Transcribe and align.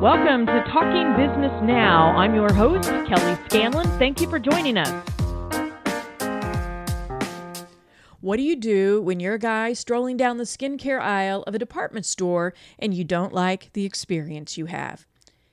Welcome 0.00 0.46
to 0.46 0.64
Talking 0.70 1.16
Business 1.16 1.50
Now. 1.60 2.16
I'm 2.16 2.32
your 2.32 2.52
host, 2.52 2.88
Kelly 2.88 3.36
Scanlon. 3.46 3.84
Thank 3.98 4.20
you 4.20 4.30
for 4.30 4.38
joining 4.38 4.78
us. 4.78 4.88
What 8.20 8.36
do 8.36 8.42
you 8.44 8.54
do 8.54 9.02
when 9.02 9.18
you're 9.18 9.34
a 9.34 9.40
guy 9.40 9.72
strolling 9.72 10.16
down 10.16 10.36
the 10.36 10.44
skincare 10.44 11.00
aisle 11.00 11.42
of 11.48 11.56
a 11.56 11.58
department 11.58 12.06
store 12.06 12.54
and 12.78 12.94
you 12.94 13.02
don't 13.02 13.34
like 13.34 13.72
the 13.72 13.84
experience 13.84 14.56
you 14.56 14.66
have? 14.66 15.04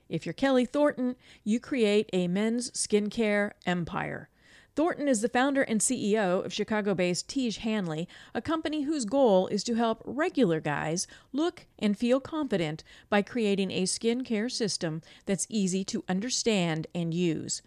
If 0.08 0.24
you're 0.24 0.32
Kelly 0.32 0.64
Thornton, 0.64 1.16
you 1.42 1.58
create 1.58 2.08
a 2.12 2.28
men's 2.28 2.70
skincare 2.70 3.50
empire. 3.66 4.28
Thornton 4.76 5.08
is 5.08 5.22
the 5.22 5.30
founder 5.30 5.62
and 5.62 5.80
CEO 5.80 6.44
of 6.44 6.52
Chicago 6.52 6.94
based 6.94 7.28
Tiege 7.28 7.56
Hanley, 7.58 8.06
a 8.34 8.42
company 8.42 8.82
whose 8.82 9.06
goal 9.06 9.46
is 9.46 9.64
to 9.64 9.74
help 9.74 10.02
regular 10.04 10.60
guys 10.60 11.06
look 11.32 11.64
and 11.78 11.96
feel 11.96 12.20
confident 12.20 12.84
by 13.08 13.22
creating 13.22 13.70
a 13.70 13.84
skincare 13.84 14.52
system 14.52 15.00
that's 15.24 15.46
easy 15.48 15.82
to 15.84 16.04
understand 16.10 16.88
and 16.94 17.14
use. 17.14 17.62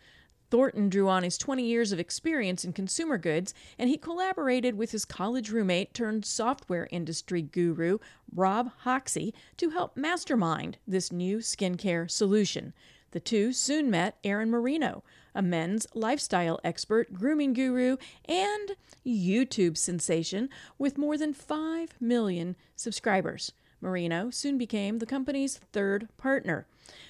Thornton 0.52 0.88
drew 0.88 1.10
on 1.10 1.24
his 1.24 1.40
20 1.40 1.64
years 1.64 1.92
of 1.92 2.00
experience 2.00 2.64
in 2.64 2.74
consumer 2.74 3.18
goods, 3.18 3.56
and 3.80 3.90
he 3.90 3.98
collaborated 3.98 4.76
with 4.76 4.92
his 4.92 5.04
college 5.04 5.50
roommate 5.50 5.96
turned 5.96 6.26
software 6.26 6.88
industry 6.92 7.42
guru, 7.42 7.98
Rob 8.36 8.70
Hoxie, 8.82 9.34
to 9.58 9.72
help 9.72 9.98
mastermind 9.98 10.78
this 10.88 11.12
new 11.12 11.40
skincare 11.40 12.10
solution. 12.10 12.72
The 13.12 13.20
two 13.20 13.52
soon 13.52 13.90
met 13.90 14.20
Aaron 14.24 14.52
Marino, 14.52 15.04
a 15.34 15.42
men's 15.42 15.88
lifestyle 15.94 16.60
expert, 16.64 17.14
grooming 17.14 17.54
guru, 17.54 17.98
and 18.26 18.72
YouTube 19.06 19.78
sensation 19.78 20.50
with 20.78 20.98
more 20.98 21.18
than 21.18 21.34
5 21.34 21.96
million 22.00 22.56
subscribers. 22.76 23.52
Marino 23.82 24.30
soon 24.30 24.58
became 24.58 25.00
the 25.00 25.06
company's 25.06 25.58
third 25.72 26.10
partner. 26.18 26.68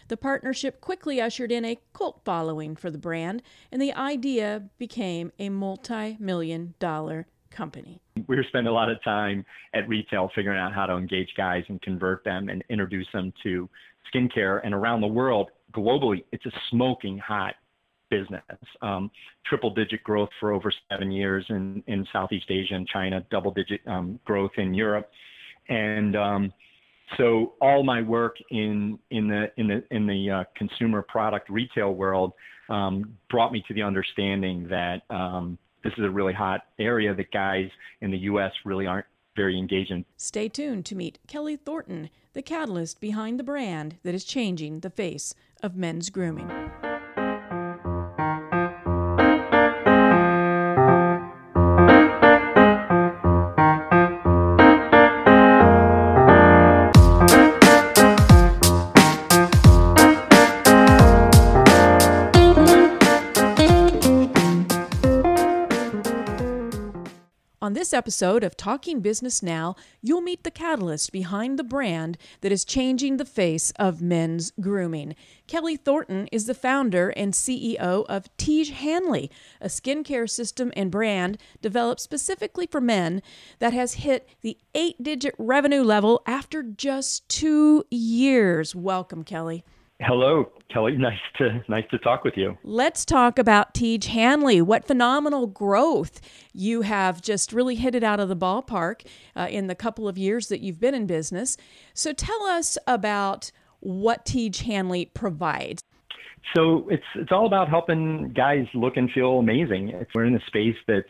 The 0.08 0.18
partnership 0.18 0.82
quickly 0.82 1.22
ushered 1.22 1.52
in 1.52 1.66
a 1.66 1.80
cult 1.94 2.22
following 2.26 2.76
for 2.76 2.92
the 2.92 2.98
brand, 2.98 3.42
and 3.72 3.82
the 3.82 3.94
idea 3.94 4.70
became 4.78 5.32
a 5.40 5.50
multi 5.50 6.18
million 6.20 6.74
dollar 6.80 7.28
company. 7.50 8.02
We 8.28 8.36
were 8.36 8.46
spending 8.48 8.70
a 8.70 8.74
lot 8.74 8.90
of 8.90 9.02
time 9.04 9.46
at 9.74 9.88
retail 9.88 10.30
figuring 10.36 10.60
out 10.60 10.74
how 10.74 10.86
to 10.86 10.96
engage 10.96 11.30
guys 11.36 11.64
and 11.70 11.82
convert 11.82 12.24
them 12.24 12.50
and 12.50 12.64
introduce 12.70 13.08
them 13.14 13.34
to 13.44 13.70
skincare. 14.14 14.62
And 14.64 14.74
around 14.74 15.02
the 15.02 15.08
world, 15.08 15.50
globally, 15.74 16.24
it's 16.32 16.46
a 16.46 16.52
smoking 16.70 17.18
hot 17.18 17.56
business. 18.10 18.44
Um, 18.82 19.12
triple 19.46 19.74
digit 19.74 20.04
growth 20.04 20.30
for 20.40 20.52
over 20.52 20.72
seven 20.90 21.12
years 21.12 21.46
in, 21.50 21.84
in 21.88 22.06
Southeast 22.12 22.46
Asia 22.50 22.76
and 22.76 22.88
China, 22.88 23.26
double 23.32 23.52
digit 23.52 23.82
um, 23.88 24.20
growth 24.26 24.52
in 24.58 24.74
Europe. 24.74 25.10
And 25.70 26.16
um, 26.16 26.54
so 27.18 27.54
all 27.62 27.84
my 27.84 28.02
work 28.02 28.38
in, 28.50 29.00
in 29.12 29.28
the, 29.28 29.52
in 29.58 29.68
the, 29.68 29.84
in 29.92 30.08
the 30.08 30.30
uh, 30.30 30.44
consumer 30.56 31.02
product 31.02 31.50
retail 31.50 31.94
world 31.94 32.34
um, 32.70 33.18
brought 33.30 33.52
me 33.52 33.64
to 33.68 33.74
the 33.74 33.82
understanding 33.82 34.68
that 34.70 35.02
um, 35.10 35.58
this 35.84 35.94
is 35.98 36.06
a 36.06 36.10
really 36.10 36.34
hot 36.34 36.62
area 36.80 37.14
that 37.14 37.32
guys 37.32 37.70
in 38.02 38.12
the 38.12 38.18
US 38.20 38.52
really 38.66 38.86
aren't 38.86 39.08
very 39.36 39.58
engaged 39.58 39.92
in. 39.92 40.06
Stay 40.18 40.50
tuned 40.50 40.86
to 40.86 40.96
meet 40.96 41.20
Kelly 41.28 41.56
Thornton, 41.56 42.10
the 42.34 42.42
catalyst 42.42 43.00
behind 43.00 43.40
the 43.40 43.44
brand 43.44 43.98
that 44.04 44.14
is 44.14 44.24
changing 44.24 44.82
the 44.82 44.90
face 44.90 45.34
of 45.64 45.76
men's 45.76 46.10
grooming. 46.10 46.50
This 67.90 67.98
episode 67.98 68.44
of 68.44 68.56
Talking 68.56 69.00
Business 69.00 69.42
Now, 69.42 69.76
you'll 70.00 70.22
meet 70.22 70.44
the 70.44 70.52
catalyst 70.52 71.12
behind 71.12 71.58
the 71.58 71.64
brand 71.64 72.20
that 72.42 72.52
is 72.52 72.64
changing 72.64 73.18
the 73.18 73.26
face 73.26 73.74
of 73.80 74.00
men's 74.00 74.52
grooming. 74.62 75.16
Kelly 75.48 75.76
Thornton 75.76 76.28
is 76.32 76.46
the 76.46 76.54
founder 76.54 77.10
and 77.10 77.34
CEO 77.34 78.06
of 78.06 78.30
Tiege 78.38 78.70
Hanley, 78.70 79.32
a 79.60 79.70
skincare 79.70 80.30
system 80.30 80.72
and 80.76 80.92
brand 80.92 81.40
developed 81.64 82.02
specifically 82.02 82.68
for 82.68 82.80
men 82.80 83.24
that 83.58 83.74
has 83.74 83.96
hit 83.96 84.30
the 84.42 84.60
eight 84.76 85.02
digit 85.02 85.34
revenue 85.40 85.82
level 85.82 86.22
after 86.28 86.62
just 86.62 87.28
two 87.28 87.84
years. 87.90 88.76
Welcome, 88.76 89.24
Kelly. 89.24 89.64
Hello, 90.02 90.50
Kelly. 90.72 90.98
Nice 90.98 91.20
to 91.38 91.64
nice 91.68 91.86
to 91.92 91.98
talk 91.98 92.24
with 92.24 92.36
you. 92.38 92.58
Let's 92.64 93.04
talk 93.04 93.40
about 93.40 93.74
Tiege 93.74 94.06
Hanley. 94.06 94.62
What 94.62 94.86
phenomenal 94.86 95.48
growth 95.48 96.22
you 96.54 96.82
have 96.82 97.22
just 97.22 97.52
really 97.52 97.76
hit 97.76 97.96
it 97.96 98.04
out 98.04 98.20
of 98.20 98.30
the 98.30 98.36
ballpark 98.36 99.06
uh, 99.36 99.48
in 99.50 99.68
the 99.68 99.76
couple 99.76 100.08
of 100.08 100.18
years 100.18 100.48
that 100.48 100.62
you've 100.62 100.80
been 100.80 100.94
in 100.94 101.06
business. 101.06 101.58
So 101.94 102.14
tell 102.14 102.44
us 102.44 102.78
about 102.86 103.52
what 103.80 104.26
Tiege 104.26 104.62
Hanley 104.62 105.06
provides. 105.06 105.82
So 106.56 106.88
it's 106.90 107.04
it's 107.16 107.32
all 107.32 107.46
about 107.46 107.70
helping 107.70 108.32
guys 108.34 108.66
look 108.74 108.98
and 108.98 109.12
feel 109.12 109.40
amazing. 109.40 109.90
It's, 109.90 110.12
we're 110.14 110.26
in 110.26 110.36
a 110.36 110.46
space 110.48 110.78
that's 110.88 111.08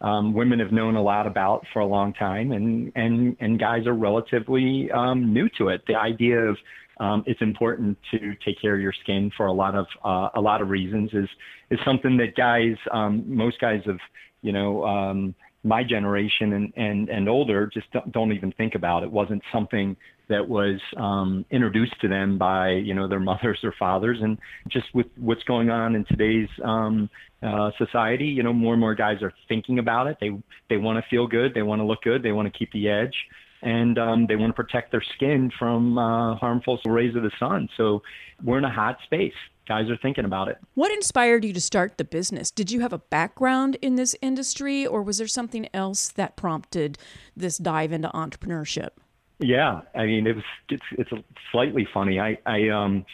um, 0.00 0.34
women 0.34 0.58
have 0.58 0.72
known 0.72 0.96
a 0.96 1.02
lot 1.02 1.26
about 1.26 1.64
for 1.72 1.80
a 1.80 1.86
long 1.86 2.12
time, 2.12 2.52
and 2.52 2.92
and 2.94 3.36
and 3.40 3.58
guys 3.58 3.86
are 3.86 3.94
relatively 3.94 4.90
um, 4.90 5.32
new 5.32 5.48
to 5.58 5.68
it. 5.68 5.82
The 5.86 5.94
idea 5.94 6.40
of 6.40 6.56
um, 7.00 7.24
it's 7.26 7.40
important 7.40 7.98
to 8.10 8.34
take 8.44 8.60
care 8.60 8.74
of 8.74 8.80
your 8.80 8.92
skin 9.02 9.30
for 9.36 9.46
a 9.46 9.52
lot 9.52 9.74
of 9.74 9.86
uh, 10.04 10.28
a 10.34 10.40
lot 10.40 10.60
of 10.60 10.68
reasons. 10.68 11.10
is 11.12 11.28
is 11.70 11.78
something 11.84 12.16
that 12.18 12.36
guys, 12.36 12.76
um, 12.90 13.24
most 13.26 13.60
guys 13.60 13.82
of 13.86 13.98
you 14.42 14.52
know 14.52 14.84
um, 14.84 15.34
my 15.64 15.82
generation 15.82 16.52
and 16.52 16.72
and 16.76 17.08
and 17.08 17.28
older 17.28 17.66
just 17.66 17.90
don't, 17.92 18.12
don't 18.12 18.32
even 18.32 18.52
think 18.52 18.74
about. 18.74 19.02
It 19.02 19.10
wasn't 19.10 19.42
something 19.52 19.96
that 20.28 20.48
was 20.48 20.80
um, 20.96 21.44
introduced 21.50 22.00
to 22.00 22.08
them 22.08 22.38
by 22.38 22.70
you 22.70 22.94
know 22.94 23.08
their 23.08 23.20
mothers 23.30 23.60
or 23.62 23.74
fathers, 23.78 24.18
and 24.20 24.38
just 24.68 24.86
with 24.94 25.06
what's 25.16 25.42
going 25.44 25.70
on 25.70 25.94
in 25.94 26.04
today's 26.04 26.48
um, 26.62 27.08
uh, 27.42 27.70
society, 27.78 28.26
you 28.26 28.42
know 28.42 28.52
more 28.52 28.74
and 28.74 28.80
more 28.80 28.94
guys 28.94 29.22
are 29.22 29.32
thinking 29.48 29.78
about 29.78 30.06
it. 30.06 30.18
They 30.20 30.30
they 30.68 30.76
want 30.76 31.02
to 31.02 31.08
feel 31.08 31.26
good, 31.26 31.54
they 31.54 31.62
want 31.62 31.80
to 31.80 31.84
look 31.84 32.02
good, 32.02 32.22
they 32.22 32.32
want 32.32 32.52
to 32.52 32.58
keep 32.58 32.70
the 32.72 32.88
edge 32.88 33.14
and 33.62 33.98
um, 33.98 34.26
they 34.26 34.36
want 34.36 34.50
to 34.50 34.62
protect 34.62 34.90
their 34.90 35.04
skin 35.14 35.50
from 35.58 35.96
uh, 35.96 36.36
harmful 36.36 36.80
rays 36.84 37.14
of 37.14 37.22
the 37.22 37.30
sun. 37.38 37.68
So 37.76 38.02
we're 38.42 38.58
in 38.58 38.64
a 38.64 38.72
hot 38.72 38.98
space. 39.04 39.34
Guys 39.68 39.88
are 39.88 39.96
thinking 39.96 40.24
about 40.24 40.48
it. 40.48 40.58
What 40.74 40.90
inspired 40.90 41.44
you 41.44 41.52
to 41.52 41.60
start 41.60 41.96
the 41.96 42.04
business? 42.04 42.50
Did 42.50 42.72
you 42.72 42.80
have 42.80 42.92
a 42.92 42.98
background 42.98 43.76
in 43.80 43.94
this 43.94 44.16
industry, 44.20 44.84
or 44.84 45.02
was 45.02 45.18
there 45.18 45.28
something 45.28 45.68
else 45.72 46.08
that 46.08 46.36
prompted 46.36 46.98
this 47.36 47.58
dive 47.58 47.92
into 47.92 48.08
entrepreneurship? 48.08 48.90
Yeah, 49.38 49.82
I 49.94 50.06
mean, 50.06 50.26
it 50.26 50.34
was 50.34 50.44
it's 50.68 50.82
it's 50.92 51.10
slightly 51.52 51.86
funny. 51.94 52.18
I 52.18 52.38
I 52.44 52.68
um 52.70 53.04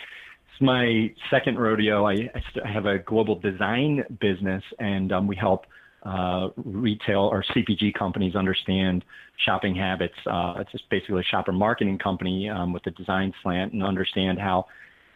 it's 0.51 0.61
my 0.63 1.13
second 1.31 1.59
rodeo. 1.59 2.07
I, 2.07 2.31
I 2.65 2.69
have 2.69 2.87
a 2.87 2.99
global 2.99 3.39
design 3.39 4.05
business, 4.21 4.65
and 4.79 5.13
um, 5.13 5.27
we 5.27 5.37
help 5.37 5.67
uh, 6.05 6.49
retail 6.57 7.21
or 7.21 7.45
CPG 7.55 7.95
companies 7.95 8.37
understand 8.37 9.05
shopping 9.45 9.75
habits. 9.75 10.15
Uh, 10.27 10.55
it's 10.59 10.71
just 10.73 10.89
basically 10.91 11.21
a 11.21 11.25
shopper 11.25 11.53
marketing 11.53 11.99
company 11.99 12.49
um, 12.49 12.73
with 12.73 12.87
a 12.87 12.91
design 12.93 13.33
slant 13.43 13.73
and 13.73 13.83
understand 13.83 14.39
how 14.39 14.67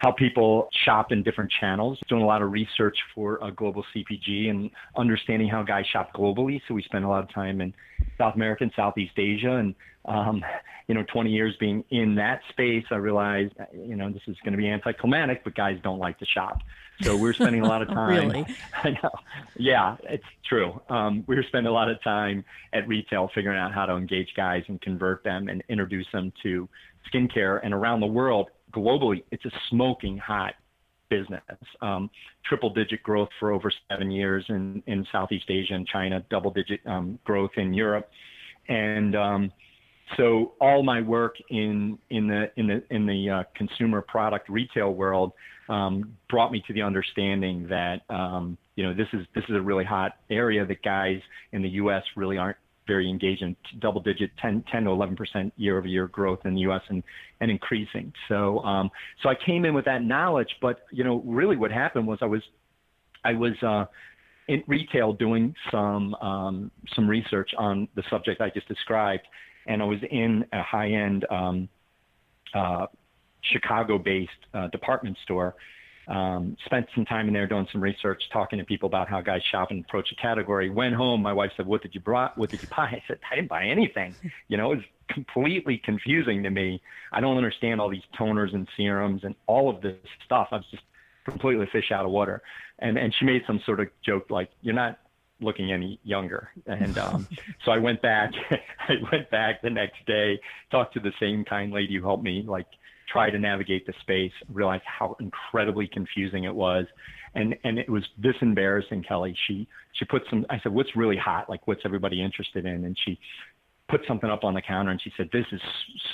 how 0.02 0.10
people 0.10 0.68
shop 0.84 1.12
in 1.12 1.22
different 1.22 1.50
channels. 1.60 1.96
Doing 2.08 2.22
a 2.22 2.26
lot 2.26 2.42
of 2.42 2.50
research 2.50 2.98
for 3.14 3.38
a 3.40 3.52
global 3.52 3.84
CPG 3.94 4.50
and 4.50 4.68
understanding 4.96 5.48
how 5.48 5.62
guys 5.62 5.86
shop 5.86 6.12
globally. 6.12 6.60
So 6.66 6.74
we 6.74 6.82
spend 6.82 7.04
a 7.04 7.08
lot 7.08 7.22
of 7.22 7.32
time 7.32 7.60
in 7.60 7.72
South 8.18 8.34
America 8.34 8.64
and 8.64 8.72
Southeast 8.74 9.12
Asia, 9.16 9.52
and 9.52 9.76
um, 10.04 10.44
you 10.88 10.96
know, 10.96 11.04
20 11.04 11.31
years 11.31 11.54
being 11.60 11.84
in 11.90 12.16
that 12.16 12.40
space, 12.49 12.84
I 12.90 12.96
realized, 12.96 13.54
you 13.72 13.94
know, 13.94 14.10
this 14.10 14.22
is 14.26 14.37
going 14.44 14.52
to 14.52 14.58
be 14.58 14.69
anticlimactic, 14.69 15.44
but 15.44 15.54
guys 15.54 15.78
don't 15.84 16.00
like 16.00 16.19
to 16.19 16.26
shop. 16.26 16.58
So 17.02 17.16
we're 17.16 17.32
spending 17.32 17.62
a 17.62 17.69
lot 17.69 17.82
of 17.82 17.88
time. 17.94 18.28
really? 18.28 18.44
I 18.82 18.90
know. 18.90 19.10
Yeah, 19.56 19.96
it's 20.02 20.25
true. 20.44 20.81
Um, 20.88 21.22
we 21.28 21.37
are 21.37 21.44
spending 21.44 21.70
a 21.70 21.72
lot 21.72 21.88
of 21.88 22.02
time 22.02 22.44
at 22.72 22.88
retail 22.88 23.31
figuring 23.32 23.58
out 23.58 23.72
how 23.72 23.87
to 23.87 23.94
engage 23.94 24.34
guys 24.37 24.64
and 24.66 24.81
convert 24.81 25.22
them 25.22 25.49
and 25.49 25.62
introduce 25.69 26.06
them 26.12 26.32
to 26.43 26.69
skincare. 27.12 27.60
And 27.62 27.72
around 27.72 28.00
the 28.00 28.06
world, 28.06 28.50
globally, 28.72 29.24
it's 29.30 29.44
a 29.44 29.50
smoking 29.70 30.19
hot 30.19 30.54
business. 31.08 31.42
Um, 31.80 32.10
triple 32.44 32.70
digit 32.70 33.02
growth 33.02 33.28
for 33.38 33.52
over 33.52 33.70
seven 33.90 34.10
years 34.10 34.44
in, 34.48 34.82
in 34.86 35.06
Southeast 35.12 35.44
Asia 35.48 35.74
and 35.74 35.86
China, 35.86 36.24
double 36.30 36.50
digit 36.50 36.80
um, 36.86 37.19
growth 37.24 37.50
in 37.56 37.74
Europe. 37.74 38.08
And 38.69 39.14
um, 39.14 39.52
so 40.16 40.54
all 40.60 40.82
my 40.82 41.02
work 41.02 41.36
in, 41.50 41.98
in 42.10 42.28
the, 42.28 42.50
in 42.56 42.66
the, 42.66 42.82
in 42.90 43.06
the 43.06 43.30
uh, 43.30 43.42
consumer 43.54 44.00
product 44.00 44.48
retail 44.48 44.94
world 44.94 45.32
um, 45.68 46.16
brought 46.30 46.50
me 46.50 46.62
to 46.66 46.72
the 46.72 46.82
understanding 46.82 47.66
that, 47.68 48.00
um, 48.08 48.56
you 48.76 48.84
know, 48.84 48.94
this 48.94 49.08
is, 49.12 49.26
this 49.34 49.44
is 49.48 49.54
a 49.56 49.60
really 49.60 49.84
hot 49.84 50.16
area 50.30 50.64
that 50.64 50.82
guys 50.82 51.20
in 51.52 51.62
the 51.62 51.68
U.S. 51.70 52.02
really 52.16 52.38
aren't 52.38 52.56
very 52.92 53.08
engaging, 53.08 53.56
double 53.80 54.02
digit, 54.02 54.30
10, 54.40 54.64
10 54.70 54.84
to 54.84 54.90
11 54.90 55.16
percent 55.16 55.52
year 55.56 55.78
over 55.78 55.86
year 55.86 56.08
growth 56.08 56.40
in 56.44 56.54
the 56.54 56.60
U.S. 56.62 56.82
and 56.88 57.02
and 57.40 57.50
increasing. 57.50 58.12
So 58.28 58.58
um, 58.60 58.90
so 59.22 59.28
I 59.30 59.34
came 59.46 59.64
in 59.64 59.72
with 59.72 59.86
that 59.86 60.02
knowledge, 60.02 60.52
but 60.60 60.80
you 60.90 61.04
know, 61.04 61.22
really 61.24 61.56
what 61.56 61.72
happened 61.72 62.06
was 62.06 62.18
I 62.20 62.26
was 62.26 62.42
I 63.24 63.32
was 63.32 63.54
uh, 63.62 63.86
in 64.48 64.62
retail 64.66 65.14
doing 65.14 65.54
some 65.70 66.14
um, 66.16 66.70
some 66.94 67.08
research 67.08 67.50
on 67.56 67.88
the 67.94 68.02
subject 68.10 68.40
I 68.42 68.50
just 68.50 68.68
described, 68.68 69.26
and 69.66 69.80
I 69.80 69.86
was 69.86 70.00
in 70.10 70.44
a 70.52 70.62
high 70.62 70.90
end 70.90 71.24
um, 71.30 71.68
uh, 72.54 72.86
Chicago 73.52 73.98
based 73.98 74.30
uh, 74.52 74.68
department 74.68 75.16
store 75.24 75.54
um, 76.12 76.59
spent 76.67 76.87
some 76.94 77.06
time 77.06 77.26
in 77.26 77.32
there 77.32 77.47
doing 77.47 77.67
some 77.73 77.82
research, 77.82 78.23
talking 78.32 78.59
to 78.59 78.64
people 78.67 78.87
about 78.87 79.09
how 79.09 79.23
guys 79.23 79.41
shop 79.50 79.70
and 79.70 79.82
approach 79.82 80.12
a 80.12 80.14
category. 80.20 80.69
Went 80.69 80.94
home, 80.94 81.23
my 81.23 81.32
wife 81.32 81.53
said, 81.56 81.67
"What 81.67 81.81
did 81.81 81.94
you 81.94 82.00
buy? 82.00 82.31
What 82.37 82.50
did 82.50 82.62
you 82.62 82.69
buy?" 82.69 82.85
I 82.85 83.03
said, 83.09 83.19
"I 83.31 83.35
didn't 83.35 83.49
buy 83.49 83.64
anything." 83.64 84.14
You 84.49 84.59
know, 84.59 84.73
it 84.73 84.76
was 84.76 84.85
completely 85.09 85.81
confusing 85.82 86.43
to 86.43 86.50
me. 86.50 86.82
I 87.11 87.20
don't 87.20 87.38
understand 87.38 87.81
all 87.81 87.88
these 87.88 88.03
toners 88.19 88.55
and 88.55 88.69
serums 88.76 89.25
and 89.25 89.35
all 89.47 89.70
of 89.70 89.81
this 89.81 89.97
stuff. 90.26 90.49
I 90.50 90.56
was 90.56 90.67
just 90.70 90.82
completely 91.25 91.67
fish 91.73 91.91
out 91.91 92.05
of 92.05 92.11
water. 92.11 92.43
And 92.79 92.99
and 92.99 93.14
she 93.19 93.25
made 93.25 93.43
some 93.47 93.62
sort 93.64 93.81
of 93.81 93.88
joke 94.05 94.31
like, 94.31 94.50
"You're 94.61 94.75
not 94.75 94.99
looking 95.41 95.73
any 95.73 95.99
younger. 96.05 96.50
And 96.67 96.99
um, 96.99 97.26
so 97.64 97.73
I 97.73 97.79
went 97.79 98.03
back. 98.03 98.32
I 98.50 98.94
went 99.11 99.31
back 99.31 99.62
the 99.62 99.70
next 99.70 100.05
day, 100.06 100.38
talked 100.70 100.93
to 100.94 101.00
the 101.00 101.12
same 101.19 101.44
kind 101.44 101.73
lady 101.73 101.97
who 101.97 102.03
helped 102.03 102.25
me 102.25 102.44
like 102.47 102.67
try 103.12 103.31
to 103.31 103.38
navigate 103.38 103.87
the 103.87 103.93
space, 104.00 104.32
realized 104.53 104.85
how 104.87 105.17
incredibly 105.20 105.87
confusing 105.87 106.44
it 106.44 106.55
was. 106.55 106.87
And, 107.35 107.56
and 107.64 107.79
it 107.79 107.88
was 107.88 108.05
this 108.19 108.35
embarrassing, 108.41 109.05
Kelly. 109.05 109.37
She, 109.47 109.67
she 109.93 110.05
put 110.05 110.23
some, 110.31 110.47
I 110.50 110.59
said, 110.62 110.73
what's 110.73 110.94
really 110.97 111.17
hot? 111.17 111.49
Like, 111.49 111.67
what's 111.67 111.82
everybody 111.85 112.23
interested 112.23 112.67
in? 112.67 112.85
And 112.85 112.97
she 113.05 113.19
put 113.88 114.00
something 114.06 114.31
up 114.31 114.44
on 114.44 114.55
the 114.55 114.62
counter 114.62 114.91
and 114.91 115.00
she 115.00 115.12
said, 115.17 115.29
this 115.32 115.47
is 115.53 115.61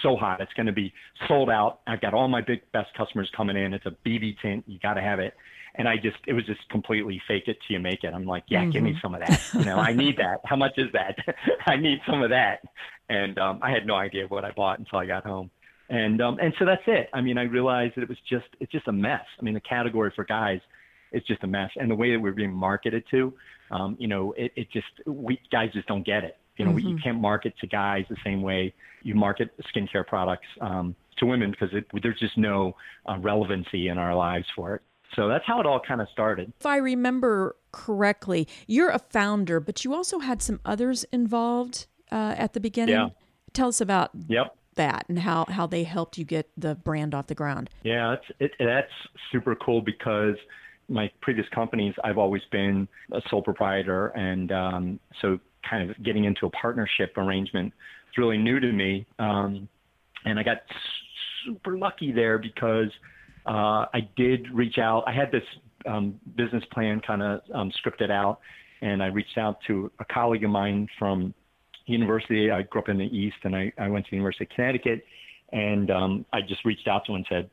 so 0.03 0.17
hot. 0.17 0.41
It's 0.41 0.53
going 0.55 0.67
to 0.67 0.73
be 0.73 0.93
sold 1.27 1.51
out. 1.51 1.81
I've 1.87 2.01
got 2.01 2.15
all 2.15 2.29
my 2.29 2.41
big 2.41 2.61
best 2.73 2.93
customers 2.97 3.31
coming 3.37 3.57
in. 3.57 3.75
It's 3.75 3.87
a 3.87 3.95
BB 4.07 4.37
tint. 4.43 4.65
You 4.67 4.79
got 4.79 4.95
to 4.95 5.01
have 5.01 5.19
it. 5.21 5.35
And 5.75 5.89
I 5.89 5.97
just, 5.97 6.17
it 6.27 6.33
was 6.33 6.45
just 6.45 6.61
completely 6.71 7.21
fake 7.29 7.45
it 7.47 7.59
till 7.67 7.77
you 7.77 7.81
make 7.81 8.03
it. 8.03 8.13
I'm 8.13 8.25
like, 8.25 8.45
yeah, 8.49 8.63
mm-hmm. 8.63 8.71
give 8.71 8.83
me 8.83 8.91
mm-hmm. 8.91 8.99
some 9.01 9.15
of 9.15 9.21
that. 9.21 9.41
You 9.55 9.65
know, 9.65 9.77
I 9.77 9.93
need 9.93 10.17
that. 10.17 10.41
How 10.45 10.57
much 10.57 10.73
is 10.77 10.89
that? 10.93 11.17
I 11.67 11.77
need 11.77 12.01
some 12.09 12.23
of 12.23 12.31
that. 12.31 12.63
And 13.09 13.39
um, 13.39 13.61
I 13.63 13.71
had 13.71 13.87
no 13.87 13.95
idea 13.95 14.27
what 14.27 14.45
I 14.45 14.51
bought 14.51 14.79
until 14.81 14.99
I 14.99 15.07
got 15.07 15.25
home 15.25 15.51
and 15.89 16.21
um, 16.21 16.39
and 16.41 16.53
so 16.59 16.65
that's 16.65 16.83
it. 16.87 17.09
I 17.13 17.21
mean, 17.21 17.39
I 17.39 17.45
realized 17.45 17.97
that 17.97 18.03
it 18.03 18.09
was 18.09 18.19
just 18.29 18.47
it's 18.61 18.73
just 18.73 18.89
a 18.89 18.93
mess. 18.93 19.25
I 19.39 19.43
mean, 19.43 19.55
the 19.55 19.61
category 19.61 20.13
for 20.15 20.25
guys, 20.25 20.61
it's 21.13 21.27
just 21.27 21.43
a 21.45 21.47
mess, 21.47 21.71
and 21.77 21.91
the 21.91 21.95
way 21.95 22.13
that 22.13 22.21
we're 22.21 22.33
being 22.33 22.53
marketed 22.53 23.05
to, 23.11 23.33
um, 23.71 23.97
you 23.99 24.09
know, 24.09 24.33
it, 24.33 24.53
it 24.57 24.71
just 24.71 24.87
we 25.07 25.41
guys 25.51 25.71
just 25.73 25.89
don't 25.89 26.05
get 26.05 26.25
it. 26.25 26.37
You 26.57 26.65
know, 26.65 26.73
mm-hmm. 26.73 26.87
we, 26.87 26.93
you 26.93 26.99
can't 27.03 27.21
market 27.21 27.55
to 27.61 27.67
guys 27.67 28.05
the 28.11 28.17
same 28.25 28.43
way 28.43 28.75
you 29.03 29.15
market 29.15 29.51
skincare 29.75 30.07
products 30.07 30.47
um, 30.61 30.95
to 31.19 31.27
women 31.27 31.53
because 31.53 31.69
it, 31.73 31.87
there's 32.03 32.19
just 32.19 32.37
no 32.37 32.75
uh, 33.09 33.17
relevancy 33.19 33.89
in 33.89 33.97
our 33.97 34.15
lives 34.15 34.47
for 34.55 34.75
it. 34.75 34.83
So 35.15 35.29
that's 35.29 35.45
how 35.47 35.61
it 35.61 35.67
all 35.67 35.81
kind 35.81 36.01
of 36.01 36.09
started. 36.13 36.53
If 36.61 36.67
I 36.67 36.77
remember 36.77 37.57
correctly, 37.73 38.47
you're 38.67 38.91
a 38.91 38.99
founder, 38.99 39.61
but 39.61 39.85
you 39.85 39.95
also 39.95 40.19
had 40.19 40.43
some 40.43 40.61
others 40.65 41.05
involved 41.13 41.87
uh, 42.13 42.35
at 42.37 42.53
the 42.53 42.61
beginning. 42.61 42.95
Yeah. 42.95 43.09
Tell 43.55 43.69
us 43.69 43.81
about 43.81 44.11
yep 44.29 44.55
that 44.79 45.05
and 45.09 45.19
how, 45.19 45.45
how 45.49 45.67
they 45.67 45.85
helped 45.85 46.17
you 46.17 46.25
get 46.25 46.49
the 46.57 46.75
brand 46.75 47.15
off 47.15 47.27
the 47.27 47.35
ground. 47.35 47.69
Yeah, 47.85 48.17
it, 48.41 48.53
that's 48.59 48.91
super 49.31 49.55
cool 49.55 49.83
because 49.83 50.37
my 50.89 51.11
previous 51.21 51.47
companies, 51.51 51.95
I've 52.03 52.19
always 52.19 52.43
been 52.51 52.89
a 53.13 53.21
sole 53.29 53.43
proprietor. 53.43 54.09
And 54.09 54.51
um, 54.51 55.01
so 55.21 55.39
kind 55.69 55.91
of 55.91 56.03
getting 56.03 56.25
into 56.25 56.47
a 56.47 56.51
partnership 56.51 57.13
arrangement 57.17 57.75
is 58.11 58.17
really 58.17 58.39
new 58.39 58.59
to 58.59 58.73
me. 58.73 59.07
Um, 59.19 59.69
and 60.25 60.39
I 60.39 60.43
got 60.43 60.59
super 61.45 61.77
lucky 61.77 62.11
there 62.13 62.39
because 62.39 62.89
uh, 63.47 63.87
I 63.93 64.09
did 64.17 64.49
reach 64.53 64.79
out. 64.79 65.05
I 65.07 65.13
had 65.13 65.31
this 65.31 65.43
um, 65.87 66.19
business 66.37 66.65
plan 66.73 67.01
kind 67.07 67.23
of 67.23 67.41
um, 67.55 67.71
scripted 67.85 68.11
out, 68.11 68.41
and 68.81 69.03
I 69.03 69.07
reached 69.07 69.39
out 69.39 69.59
to 69.67 69.91
a 70.01 70.05
colleague 70.05 70.45
of 70.45 70.51
mine 70.51 70.89
from 70.99 71.35
university. 71.93 72.51
I 72.51 72.63
grew 72.63 72.81
up 72.81 72.89
in 72.89 72.99
the 72.99 73.05
East, 73.05 73.37
and 73.45 73.55
I, 73.55 73.73
I 73.79 73.89
went 73.89 74.05
to 74.07 74.11
the 74.11 74.17
University 74.17 74.45
of 74.45 74.51
Connecticut, 74.51 75.05
and 75.53 75.91
um, 75.91 76.27
I 76.33 76.41
just 76.41 76.65
reached 76.65 76.89
out 76.89 77.05
to 77.07 77.13
him 77.13 77.17
and 77.17 77.27
said, 77.29 77.51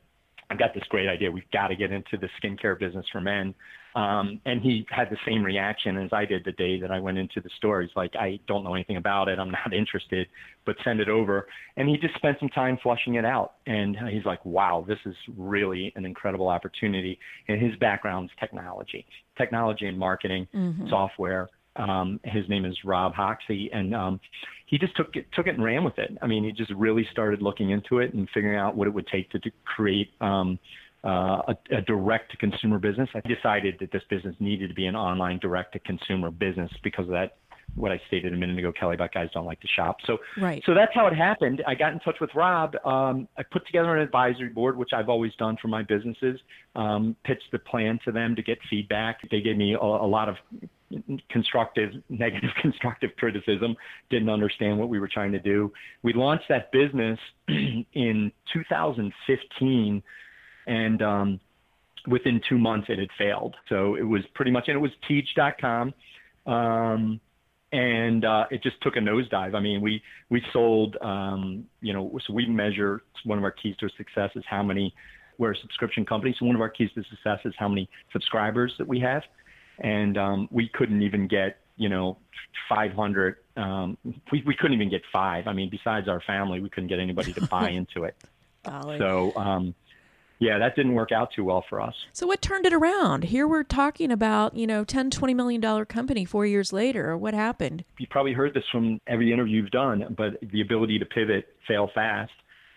"I've 0.50 0.58
got 0.58 0.74
this 0.74 0.84
great 0.88 1.08
idea. 1.08 1.30
We've 1.30 1.50
got 1.52 1.68
to 1.68 1.76
get 1.76 1.92
into 1.92 2.16
the 2.16 2.28
skincare 2.40 2.78
business 2.78 3.06
for 3.12 3.20
men." 3.20 3.54
Um, 3.96 4.42
and 4.44 4.60
he 4.60 4.86
had 4.90 5.08
the 5.08 5.16
same 5.26 5.42
reaction 5.42 5.96
as 5.96 6.10
I 6.12 6.26
did 6.26 6.44
the 6.44 6.52
day 6.52 6.78
that 6.80 6.90
I 6.90 7.00
went 7.00 7.16
into 7.16 7.40
the 7.40 7.48
store. 7.56 7.80
He's 7.80 7.96
like, 7.96 8.14
I 8.14 8.38
don't 8.46 8.62
know 8.62 8.74
anything 8.74 8.98
about 8.98 9.28
it. 9.28 9.38
I'm 9.38 9.50
not 9.50 9.72
interested, 9.72 10.28
but 10.66 10.76
send 10.84 11.00
it 11.00 11.08
over. 11.08 11.46
And 11.78 11.88
he 11.88 11.96
just 11.96 12.14
spent 12.16 12.38
some 12.38 12.50
time 12.50 12.78
flushing 12.82 13.14
it 13.14 13.24
out. 13.24 13.54
And 13.66 13.96
he's 14.10 14.26
like, 14.26 14.44
wow, 14.44 14.84
this 14.86 14.98
is 15.06 15.14
really 15.34 15.94
an 15.96 16.04
incredible 16.04 16.48
opportunity. 16.48 17.18
And 17.48 17.60
his 17.60 17.74
background 17.76 18.28
is 18.28 18.36
technology, 18.38 19.06
technology 19.38 19.86
and 19.86 19.98
marketing, 19.98 20.46
mm-hmm. 20.54 20.90
software. 20.90 21.48
Um, 21.78 22.20
his 22.24 22.48
name 22.48 22.64
is 22.64 22.76
Rob 22.84 23.14
Hoxie, 23.14 23.70
and 23.72 23.94
um, 23.94 24.20
he 24.66 24.78
just 24.78 24.96
took 24.96 25.14
it, 25.16 25.26
took 25.32 25.46
it 25.46 25.54
and 25.54 25.64
ran 25.64 25.84
with 25.84 25.98
it. 25.98 26.16
I 26.22 26.26
mean, 26.26 26.44
he 26.44 26.52
just 26.52 26.70
really 26.72 27.06
started 27.12 27.42
looking 27.42 27.70
into 27.70 27.98
it 27.98 28.14
and 28.14 28.28
figuring 28.32 28.58
out 28.58 28.76
what 28.76 28.86
it 28.86 28.94
would 28.94 29.06
take 29.06 29.30
to, 29.30 29.38
to 29.40 29.50
create 29.64 30.10
um, 30.20 30.58
uh, 31.04 31.42
a, 31.48 31.56
a 31.70 31.80
direct 31.82 32.32
to 32.32 32.36
consumer 32.36 32.78
business. 32.78 33.08
I 33.14 33.20
decided 33.28 33.76
that 33.80 33.92
this 33.92 34.02
business 34.10 34.34
needed 34.40 34.68
to 34.68 34.74
be 34.74 34.86
an 34.86 34.96
online 34.96 35.38
direct 35.38 35.72
to 35.74 35.78
consumer 35.78 36.30
business 36.30 36.70
because 36.82 37.04
of 37.04 37.12
that 37.12 37.36
what 37.74 37.92
I 37.92 38.00
stated 38.06 38.32
a 38.32 38.36
minute 38.36 38.58
ago, 38.58 38.72
Kelly, 38.72 38.94
about 38.94 39.12
guys 39.12 39.28
don't 39.34 39.44
like 39.44 39.60
to 39.60 39.68
shop. 39.68 39.98
So, 40.06 40.18
right. 40.40 40.62
so 40.64 40.74
that's 40.74 40.92
how 40.94 41.06
it 41.06 41.14
happened. 41.14 41.62
I 41.66 41.74
got 41.74 41.92
in 41.92 42.00
touch 42.00 42.16
with 42.20 42.30
Rob. 42.34 42.74
Um, 42.84 43.28
I 43.36 43.42
put 43.42 43.66
together 43.66 43.94
an 43.94 44.02
advisory 44.02 44.48
board, 44.48 44.76
which 44.76 44.90
I've 44.94 45.08
always 45.08 45.34
done 45.34 45.58
for 45.60 45.68
my 45.68 45.82
businesses. 45.82 46.40
Um, 46.74 47.16
pitched 47.24 47.50
the 47.52 47.58
plan 47.58 47.98
to 48.04 48.12
them 48.12 48.34
to 48.36 48.42
get 48.42 48.58
feedback. 48.70 49.18
They 49.30 49.40
gave 49.40 49.56
me 49.56 49.74
a, 49.74 49.78
a 49.78 50.08
lot 50.08 50.28
of 50.28 50.36
constructive, 51.28 51.90
negative, 52.08 52.50
constructive 52.60 53.10
criticism. 53.16 53.76
Didn't 54.10 54.30
understand 54.30 54.78
what 54.78 54.88
we 54.88 54.98
were 54.98 55.08
trying 55.08 55.32
to 55.32 55.40
do. 55.40 55.72
We 56.02 56.12
launched 56.12 56.46
that 56.48 56.72
business 56.72 57.18
in 57.48 58.32
2015, 58.52 60.02
and 60.66 61.02
um, 61.02 61.40
within 62.06 62.40
two 62.48 62.58
months 62.58 62.86
it 62.88 62.98
had 62.98 63.08
failed. 63.18 63.54
So 63.68 63.96
it 63.96 64.02
was 64.02 64.22
pretty 64.34 64.50
much, 64.50 64.64
and 64.68 64.76
it 64.76 64.80
was 64.80 64.92
teach.com. 65.08 65.94
Um, 66.46 67.20
and 67.72 68.24
uh, 68.24 68.44
it 68.50 68.62
just 68.62 68.80
took 68.80 68.96
a 68.96 69.00
nosedive. 69.00 69.54
I 69.54 69.60
mean, 69.60 69.80
we 69.80 70.02
we 70.30 70.42
sold, 70.52 70.96
um, 71.02 71.64
you 71.80 71.92
know, 71.92 72.18
so 72.26 72.32
we 72.32 72.46
measure 72.46 73.02
one 73.24 73.38
of 73.38 73.44
our 73.44 73.50
keys 73.50 73.76
to 73.80 73.88
success 73.96 74.30
is 74.34 74.44
how 74.48 74.62
many. 74.62 74.94
We're 75.38 75.52
a 75.52 75.56
subscription 75.58 76.06
company, 76.06 76.34
so 76.38 76.46
one 76.46 76.54
of 76.54 76.62
our 76.62 76.70
keys 76.70 76.88
to 76.94 77.02
success 77.10 77.40
is 77.44 77.52
how 77.58 77.68
many 77.68 77.90
subscribers 78.10 78.72
that 78.78 78.88
we 78.88 78.98
have, 79.00 79.22
and 79.78 80.16
um, 80.16 80.48
we 80.50 80.68
couldn't 80.68 81.02
even 81.02 81.28
get, 81.28 81.58
you 81.76 81.88
know, 81.88 82.18
500. 82.68 83.36
Um, 83.56 83.96
we 84.32 84.42
we 84.46 84.54
couldn't 84.54 84.74
even 84.74 84.90
get 84.90 85.02
five. 85.12 85.46
I 85.46 85.52
mean, 85.52 85.70
besides 85.70 86.08
our 86.08 86.20
family, 86.20 86.60
we 86.60 86.68
couldn't 86.68 86.88
get 86.88 86.98
anybody 86.98 87.32
to 87.34 87.46
buy 87.46 87.70
into 87.70 88.04
it. 88.04 88.16
So. 88.98 89.32
Um, 89.36 89.74
yeah, 90.38 90.58
that 90.58 90.76
didn't 90.76 90.94
work 90.94 91.12
out 91.12 91.30
too 91.34 91.44
well 91.44 91.64
for 91.68 91.80
us. 91.80 91.94
So 92.12 92.26
what 92.26 92.42
turned 92.42 92.66
it 92.66 92.72
around? 92.72 93.24
Here 93.24 93.48
we're 93.48 93.62
talking 93.62 94.12
about, 94.12 94.54
you 94.54 94.66
know, 94.66 94.84
10, 94.84 95.10
20 95.10 95.34
million 95.34 95.60
dollar 95.60 95.84
company 95.84 96.24
4 96.24 96.44
years 96.44 96.72
later. 96.72 97.16
What 97.16 97.32
happened? 97.32 97.84
You 97.98 98.06
probably 98.10 98.34
heard 98.34 98.52
this 98.52 98.64
from 98.70 99.00
every 99.06 99.32
interview 99.32 99.62
you've 99.62 99.70
done, 99.70 100.14
but 100.16 100.38
the 100.42 100.60
ability 100.60 100.98
to 100.98 101.06
pivot, 101.06 101.56
fail 101.66 101.90
fast, 101.94 102.32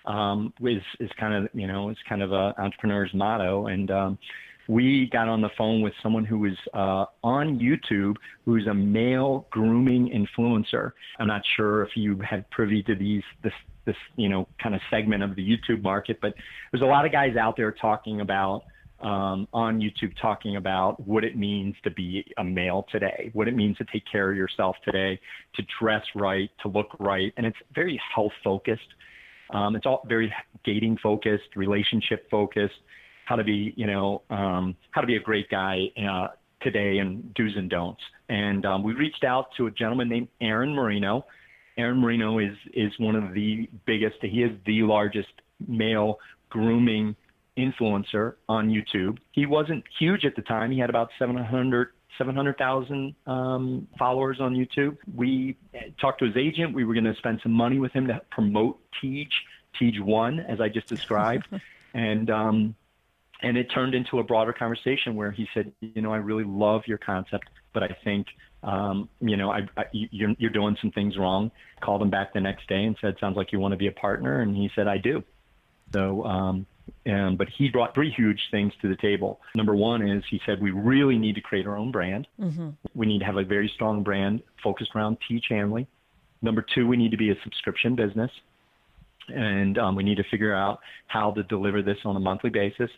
um, 0.05 0.53
is 0.61 0.81
is 0.99 1.09
kind 1.19 1.33
of, 1.33 1.49
you 1.53 1.67
know, 1.67 1.89
it's 1.89 1.99
kind 2.07 2.21
of 2.21 2.31
a 2.31 2.53
entrepreneur's 2.57 3.13
motto 3.13 3.67
and 3.67 3.91
um, 3.91 4.17
we 4.69 5.09
got 5.11 5.27
on 5.27 5.41
the 5.41 5.49
phone 5.57 5.81
with 5.81 5.93
someone 6.01 6.23
who 6.23 6.37
was 6.37 6.53
uh, 6.75 7.05
on 7.23 7.59
YouTube, 7.59 8.17
who's 8.45 8.67
a 8.67 8.73
male 8.73 9.47
grooming 9.49 10.09
influencer. 10.09 10.91
I'm 11.17 11.25
not 11.25 11.41
sure 11.57 11.81
if 11.81 11.97
you 11.97 12.19
had 12.19 12.47
privy 12.51 12.83
to 12.83 12.93
these 12.93 13.23
this 13.43 13.53
this 13.85 13.95
you 14.15 14.29
know 14.29 14.47
kind 14.61 14.75
of 14.75 14.81
segment 14.91 15.23
of 15.23 15.35
the 15.35 15.41
YouTube 15.41 15.81
market, 15.81 16.19
but 16.21 16.35
there's 16.71 16.83
a 16.83 16.85
lot 16.85 17.03
of 17.03 17.11
guys 17.11 17.35
out 17.35 17.57
there 17.57 17.71
talking 17.71 18.21
about 18.21 18.63
um, 19.01 19.47
on 19.53 19.79
YouTube 19.79 20.13
talking 20.21 20.55
about 20.55 20.99
what 21.07 21.23
it 21.23 21.35
means 21.35 21.73
to 21.83 21.89
be 21.89 22.23
a 22.37 22.43
male 22.43 22.85
today, 22.91 23.31
what 23.33 23.47
it 23.47 23.55
means 23.55 23.75
to 23.77 23.85
take 23.91 24.03
care 24.05 24.29
of 24.29 24.37
yourself 24.37 24.75
today, 24.85 25.19
to 25.55 25.63
dress 25.79 26.03
right, 26.13 26.51
to 26.61 26.67
look 26.67 26.95
right, 26.99 27.33
and 27.37 27.45
it's 27.47 27.57
very 27.73 27.99
health 28.13 28.33
focused. 28.43 28.81
Um, 29.49 29.75
it's 29.75 29.87
all 29.87 30.05
very 30.07 30.31
dating 30.63 30.99
focused, 31.01 31.55
relationship 31.55 32.29
focused, 32.29 32.75
how 33.29 33.35
to 33.35 33.43
be 33.43 33.73
you 33.77 33.87
know 33.87 34.23
um, 34.29 34.75
how 34.91 35.01
to 35.01 35.07
be 35.07 35.15
a 35.15 35.21
great 35.21 35.49
guy 35.49 35.91
uh, 35.97 36.27
today, 36.61 36.97
and 36.97 37.33
do's 37.33 37.55
and 37.55 37.69
don'ts. 37.69 38.01
And 38.27 38.65
um, 38.65 38.83
we 38.83 38.93
reached 38.93 39.23
out 39.23 39.47
to 39.57 39.67
a 39.67 39.71
gentleman 39.71 40.09
named 40.09 40.27
Aaron 40.41 40.73
Marino 40.73 41.25
Aaron 41.79 41.99
Marino 41.99 42.39
is 42.39 42.55
is 42.73 42.91
one 42.99 43.15
of 43.15 43.33
the 43.33 43.69
biggest. 43.85 44.17
He 44.21 44.43
is 44.43 44.51
the 44.65 44.83
largest 44.83 45.31
male 45.65 46.19
grooming 46.49 47.15
influencer 47.57 48.35
on 48.49 48.69
YouTube. 48.69 49.17
He 49.31 49.45
wasn't 49.45 49.85
huge 49.97 50.25
at 50.25 50.35
the 50.35 50.41
time. 50.41 50.71
He 50.71 50.79
had 50.79 50.89
about 50.89 51.09
700 51.17 51.91
700,000 52.17 53.15
um, 53.27 53.87
followers 53.97 54.41
on 54.41 54.53
YouTube. 54.53 54.97
We 55.15 55.55
talked 56.01 56.19
to 56.19 56.25
his 56.25 56.35
agent. 56.35 56.73
We 56.73 56.83
were 56.83 56.93
going 56.93 57.05
to 57.05 57.15
spend 57.15 57.39
some 57.41 57.53
money 57.53 57.79
with 57.79 57.93
him 57.93 58.07
to 58.07 58.19
promote 58.29 58.77
Teach, 58.99 59.31
Teach 59.77 59.99
One, 60.01 60.41
as 60.41 60.59
I 60.59 60.67
just 60.67 60.87
described, 60.87 61.47
and 61.93 62.29
um, 62.29 62.75
and 63.41 63.57
it 63.57 63.65
turned 63.73 63.95
into 63.95 64.19
a 64.19 64.23
broader 64.23 64.53
conversation 64.53 65.15
where 65.15 65.31
he 65.31 65.47
said, 65.53 65.71
you 65.79 66.01
know, 66.01 66.13
I 66.13 66.17
really 66.17 66.43
love 66.43 66.81
your 66.87 66.97
concept, 66.97 67.45
but 67.73 67.83
I 67.83 67.95
think 68.03 68.27
um, 68.63 69.09
you 69.21 69.37
know, 69.37 69.51
I, 69.51 69.61
I, 69.77 69.85
you're, 69.91 70.33
you're 70.37 70.49
doing 70.49 70.75
some 70.81 70.91
things 70.91 71.17
wrong. 71.17 71.51
Called 71.81 72.01
him 72.01 72.09
back 72.09 72.33
the 72.33 72.41
next 72.41 72.67
day 72.67 72.83
and 72.83 72.95
said, 72.99 73.15
sounds 73.19 73.37
like 73.37 73.51
you 73.51 73.59
want 73.59 73.71
to 73.71 73.77
be 73.77 73.87
a 73.87 73.91
partner. 73.91 74.41
And 74.41 74.55
he 74.55 74.69
said, 74.75 74.87
I 74.87 74.97
do. 74.97 75.23
So, 75.93 76.23
um, 76.25 76.65
and, 77.05 77.37
but 77.37 77.47
he 77.57 77.69
brought 77.69 77.93
three 77.93 78.11
huge 78.11 78.39
things 78.51 78.73
to 78.81 78.89
the 78.89 78.97
table. 78.97 79.39
Number 79.55 79.75
one 79.75 80.07
is 80.07 80.23
he 80.29 80.41
said, 80.45 80.61
we 80.61 80.71
really 80.71 81.17
need 81.17 81.35
to 81.35 81.41
create 81.41 81.67
our 81.67 81.77
own 81.77 81.91
brand. 81.91 82.27
Mm-hmm. 82.39 82.69
We 82.95 83.05
need 83.05 83.19
to 83.19 83.25
have 83.25 83.37
a 83.37 83.43
very 83.43 83.71
strong 83.75 84.03
brand 84.03 84.41
focused 84.61 84.91
around 84.95 85.17
Tiege 85.29 85.45
Hanley. 85.49 85.87
Number 86.41 86.65
two, 86.73 86.87
we 86.87 86.97
need 86.97 87.11
to 87.11 87.17
be 87.17 87.31
a 87.31 87.35
subscription 87.43 87.95
business. 87.95 88.31
And 89.29 89.77
um, 89.77 89.95
we 89.95 90.03
need 90.03 90.17
to 90.17 90.23
figure 90.29 90.55
out 90.55 90.79
how 91.07 91.31
to 91.31 91.43
deliver 91.43 91.81
this 91.81 91.97
on 92.03 92.15
a 92.15 92.19
monthly 92.19 92.49
basis. 92.49 92.89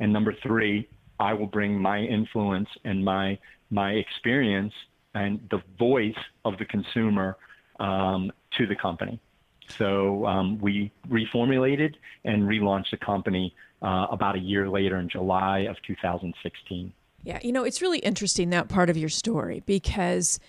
And 0.00 0.12
number 0.12 0.34
three, 0.42 0.88
I 1.20 1.32
will 1.32 1.46
bring 1.46 1.78
my 1.80 2.00
influence 2.00 2.68
and 2.84 3.04
my 3.04 3.38
my 3.70 3.92
experience 3.92 4.72
and 5.14 5.40
the 5.50 5.60
voice 5.78 6.16
of 6.44 6.56
the 6.58 6.64
consumer 6.64 7.36
um, 7.80 8.32
to 8.56 8.66
the 8.66 8.76
company. 8.76 9.20
So 9.76 10.24
um, 10.26 10.58
we 10.58 10.90
reformulated 11.08 11.94
and 12.24 12.44
relaunched 12.44 12.90
the 12.90 12.96
company 12.96 13.54
uh, 13.82 14.06
about 14.10 14.36
a 14.36 14.38
year 14.38 14.70
later 14.70 14.96
in 14.98 15.08
July 15.08 15.60
of 15.60 15.76
2016. 15.86 16.92
Yeah, 17.24 17.38
you 17.42 17.52
know, 17.52 17.64
it's 17.64 17.82
really 17.82 17.98
interesting 17.98 18.50
that 18.50 18.68
part 18.68 18.88
of 18.88 18.96
your 18.96 19.08
story 19.10 19.62
because 19.66 20.40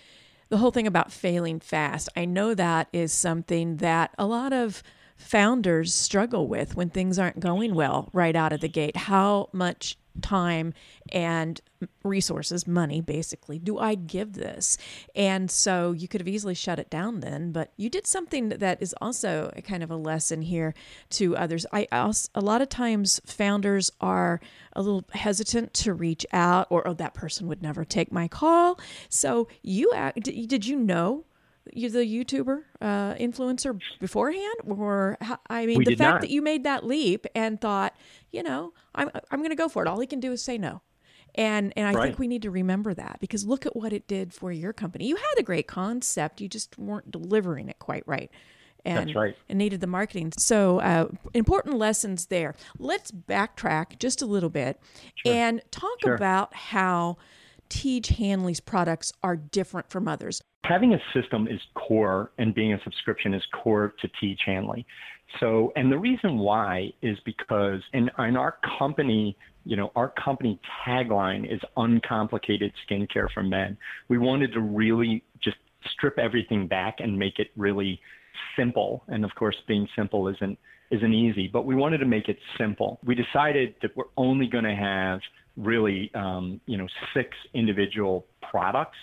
the 0.48 0.56
whole 0.56 0.70
thing 0.70 0.86
about 0.86 1.12
failing 1.12 1.60
fast, 1.60 2.08
I 2.16 2.24
know 2.24 2.54
that 2.54 2.88
is 2.92 3.12
something 3.12 3.76
that 3.76 4.14
a 4.18 4.26
lot 4.26 4.52
of 4.52 4.82
founders 5.20 5.94
struggle 5.94 6.48
with 6.48 6.74
when 6.74 6.90
things 6.90 7.18
aren't 7.18 7.40
going 7.40 7.74
well 7.74 8.08
right 8.12 8.34
out 8.34 8.52
of 8.52 8.60
the 8.60 8.68
gate. 8.68 8.96
How 8.96 9.48
much 9.52 9.96
time 10.22 10.74
and 11.12 11.60
resources, 12.02 12.66
money 12.66 13.00
basically, 13.00 13.58
do 13.58 13.78
I 13.78 13.94
give 13.94 14.32
this? 14.32 14.76
And 15.14 15.50
so 15.50 15.92
you 15.92 16.08
could 16.08 16.20
have 16.20 16.28
easily 16.28 16.54
shut 16.54 16.78
it 16.78 16.90
down 16.90 17.20
then, 17.20 17.52
but 17.52 17.72
you 17.76 17.88
did 17.88 18.06
something 18.06 18.48
that 18.48 18.82
is 18.82 18.94
also 19.00 19.52
kind 19.64 19.82
of 19.82 19.90
a 19.90 19.96
lesson 19.96 20.42
here 20.42 20.74
to 21.10 21.36
others. 21.36 21.64
I 21.72 21.86
also, 21.92 22.28
a 22.34 22.40
lot 22.40 22.62
of 22.62 22.68
times 22.68 23.20
founders 23.24 23.90
are 24.00 24.40
a 24.72 24.82
little 24.82 25.04
hesitant 25.12 25.74
to 25.74 25.94
reach 25.94 26.26
out 26.32 26.66
or 26.70 26.86
oh 26.86 26.94
that 26.94 27.14
person 27.14 27.46
would 27.46 27.62
never 27.62 27.84
take 27.84 28.12
my 28.12 28.28
call. 28.28 28.80
So 29.08 29.48
you 29.62 29.92
did 30.16 30.66
you 30.66 30.76
know 30.76 31.24
the 31.74 32.00
YouTuber 32.00 32.62
uh, 32.80 33.14
influencer 33.14 33.78
beforehand, 34.00 34.54
or 34.66 35.18
I 35.48 35.66
mean, 35.66 35.78
we 35.78 35.84
the 35.84 35.96
fact 35.96 36.14
not. 36.14 36.20
that 36.22 36.30
you 36.30 36.42
made 36.42 36.64
that 36.64 36.84
leap 36.84 37.26
and 37.34 37.60
thought, 37.60 37.94
you 38.30 38.42
know, 38.42 38.72
I'm 38.94 39.10
I'm 39.30 39.40
going 39.40 39.50
to 39.50 39.56
go 39.56 39.68
for 39.68 39.82
it. 39.82 39.88
All 39.88 40.00
he 40.00 40.06
can 40.06 40.20
do 40.20 40.32
is 40.32 40.42
say 40.42 40.58
no, 40.58 40.82
and 41.34 41.72
and 41.76 41.86
I 41.86 41.92
right. 41.92 42.06
think 42.06 42.18
we 42.18 42.28
need 42.28 42.42
to 42.42 42.50
remember 42.50 42.94
that 42.94 43.18
because 43.20 43.46
look 43.46 43.66
at 43.66 43.76
what 43.76 43.92
it 43.92 44.06
did 44.06 44.32
for 44.32 44.52
your 44.52 44.72
company. 44.72 45.06
You 45.06 45.16
had 45.16 45.34
a 45.38 45.42
great 45.42 45.66
concept, 45.66 46.40
you 46.40 46.48
just 46.48 46.78
weren't 46.78 47.10
delivering 47.10 47.68
it 47.68 47.78
quite 47.78 48.04
right. 48.06 48.30
And, 48.82 49.14
right. 49.14 49.36
and 49.46 49.58
needed 49.58 49.82
the 49.82 49.86
marketing. 49.86 50.32
So, 50.38 50.80
uh, 50.80 51.08
important 51.34 51.76
lessons 51.76 52.28
there. 52.28 52.54
Let's 52.78 53.10
backtrack 53.10 53.98
just 53.98 54.22
a 54.22 54.26
little 54.26 54.48
bit 54.48 54.80
sure. 55.16 55.34
and 55.34 55.60
talk 55.70 56.00
sure. 56.00 56.14
about 56.14 56.54
how 56.54 57.18
Tiege 57.68 58.16
Hanley's 58.16 58.60
products 58.60 59.12
are 59.22 59.36
different 59.36 59.90
from 59.90 60.08
others 60.08 60.40
having 60.64 60.94
a 60.94 60.98
system 61.14 61.48
is 61.48 61.60
core 61.74 62.30
and 62.38 62.54
being 62.54 62.72
a 62.72 62.82
subscription 62.82 63.34
is 63.34 63.42
core 63.62 63.94
to 64.00 64.08
Tiege 64.20 64.40
Hanley. 64.44 64.86
So, 65.38 65.72
and 65.76 65.90
the 65.90 65.98
reason 65.98 66.38
why 66.38 66.92
is 67.02 67.18
because 67.24 67.80
in, 67.92 68.10
in 68.18 68.36
our 68.36 68.56
company, 68.78 69.36
you 69.64 69.76
know, 69.76 69.92
our 69.94 70.12
company 70.22 70.60
tagline 70.84 71.52
is 71.52 71.60
uncomplicated 71.76 72.72
skincare 72.88 73.30
for 73.32 73.42
men. 73.42 73.76
We 74.08 74.18
wanted 74.18 74.52
to 74.54 74.60
really 74.60 75.22
just 75.42 75.56
strip 75.92 76.18
everything 76.18 76.66
back 76.66 76.96
and 76.98 77.18
make 77.18 77.38
it 77.38 77.48
really 77.56 78.00
simple. 78.56 79.04
And 79.08 79.24
of 79.24 79.34
course, 79.34 79.56
being 79.68 79.88
simple 79.96 80.28
isn't 80.28 80.58
isn't 80.90 81.14
easy, 81.14 81.46
but 81.46 81.64
we 81.64 81.76
wanted 81.76 81.98
to 81.98 82.06
make 82.06 82.28
it 82.28 82.36
simple. 82.58 82.98
We 83.04 83.14
decided 83.14 83.76
that 83.80 83.96
we're 83.96 84.10
only 84.16 84.48
going 84.48 84.64
to 84.64 84.74
have 84.74 85.20
really, 85.56 86.10
um, 86.14 86.60
you 86.66 86.76
know, 86.76 86.88
six 87.14 87.28
individual 87.54 88.26
products 88.50 88.96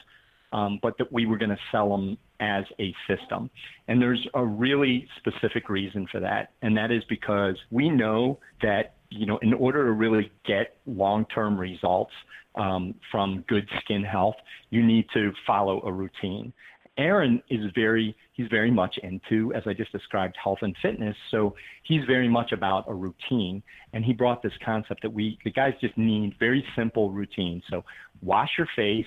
um, 0.54 0.80
but 0.82 0.98
that 0.98 1.12
we 1.12 1.26
were 1.26 1.38
going 1.38 1.50
to 1.50 1.58
sell 1.72 1.90
them 1.90 2.18
as 2.40 2.66
a 2.80 2.94
system. 3.08 3.50
And 3.88 4.02
there's 4.02 4.26
a 4.34 4.46
really 4.46 5.08
specific 5.18 5.70
reason 5.70 6.08
for 6.12 6.20
that, 6.20 6.52
and 6.62 6.76
that 6.78 6.92
is 6.92 7.04
because 7.10 7.56
we 7.72 7.90
know 7.90 8.40
that 8.62 8.96
you 9.10 9.26
know 9.26 9.38
in 9.42 9.54
order 9.54 9.86
to 9.86 9.92
really 9.92 10.32
get 10.46 10.78
long-term 10.86 11.60
results 11.60 12.14
um, 12.56 12.96
from 13.12 13.44
good 13.48 13.68
skin 13.84 14.04
health, 14.04 14.36
you 14.70 14.86
need 14.86 15.06
to 15.14 15.32
follow 15.46 15.82
a 15.86 15.92
routine. 15.92 16.54
Aaron 16.98 17.42
is 17.50 17.72
very 17.76 18.16
he's 18.34 18.48
very 18.50 18.72
much 18.72 18.98
into 19.04 19.54
as 19.54 19.64
I 19.68 19.74
just 19.74 19.92
described 19.92 20.36
health 20.44 20.60
and 20.64 20.76
fitness 20.82 21.16
so 21.30 21.56
he's 21.84 22.04
very 22.06 22.28
much 22.28 22.52
about 22.52 22.86
a 22.88 22.94
routine 22.94 23.62
and 23.94 24.04
he 24.04 24.14
brought 24.14 24.42
this 24.42 24.54
concept 24.66 25.04
that 25.04 25.14
we 25.14 25.38
the 25.44 25.52
guys 25.52 25.74
just 25.80 25.96
need 25.98 26.34
very 26.40 26.66
simple 26.76 27.12
routines 27.12 27.62
so 27.70 27.84
wash 28.22 28.50
your 28.58 28.68
face 28.76 29.06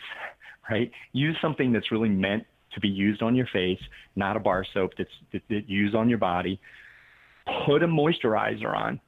right? 0.68 0.90
Use 1.12 1.36
something 1.40 1.72
that's 1.72 1.90
really 1.92 2.08
meant 2.08 2.44
to 2.74 2.80
be 2.80 2.88
used 2.88 3.22
on 3.22 3.34
your 3.34 3.48
face, 3.52 3.80
not 4.16 4.36
a 4.36 4.40
bar 4.40 4.64
soap 4.72 4.92
that's, 4.96 5.10
that, 5.32 5.42
that's 5.48 5.68
used 5.68 5.94
on 5.94 6.08
your 6.08 6.18
body. 6.18 6.60
Put 7.66 7.82
a 7.82 7.86
moisturizer 7.86 8.74
on. 8.74 9.00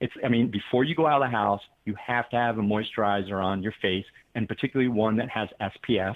It's, 0.00 0.12
I 0.24 0.28
mean, 0.28 0.50
before 0.50 0.84
you 0.84 0.94
go 0.94 1.06
out 1.06 1.22
of 1.22 1.28
the 1.28 1.36
house, 1.36 1.60
you 1.84 1.94
have 2.04 2.28
to 2.30 2.36
have 2.36 2.58
a 2.58 2.62
moisturizer 2.62 3.42
on 3.42 3.62
your 3.62 3.74
face, 3.82 4.04
and 4.34 4.46
particularly 4.46 4.88
one 4.88 5.16
that 5.16 5.28
has 5.30 5.48
SPF. 5.60 6.14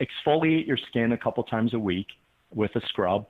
Exfoliate 0.00 0.66
your 0.66 0.78
skin 0.88 1.12
a 1.12 1.18
couple 1.18 1.44
times 1.44 1.74
a 1.74 1.78
week 1.78 2.06
with 2.52 2.74
a 2.74 2.80
scrub, 2.88 3.26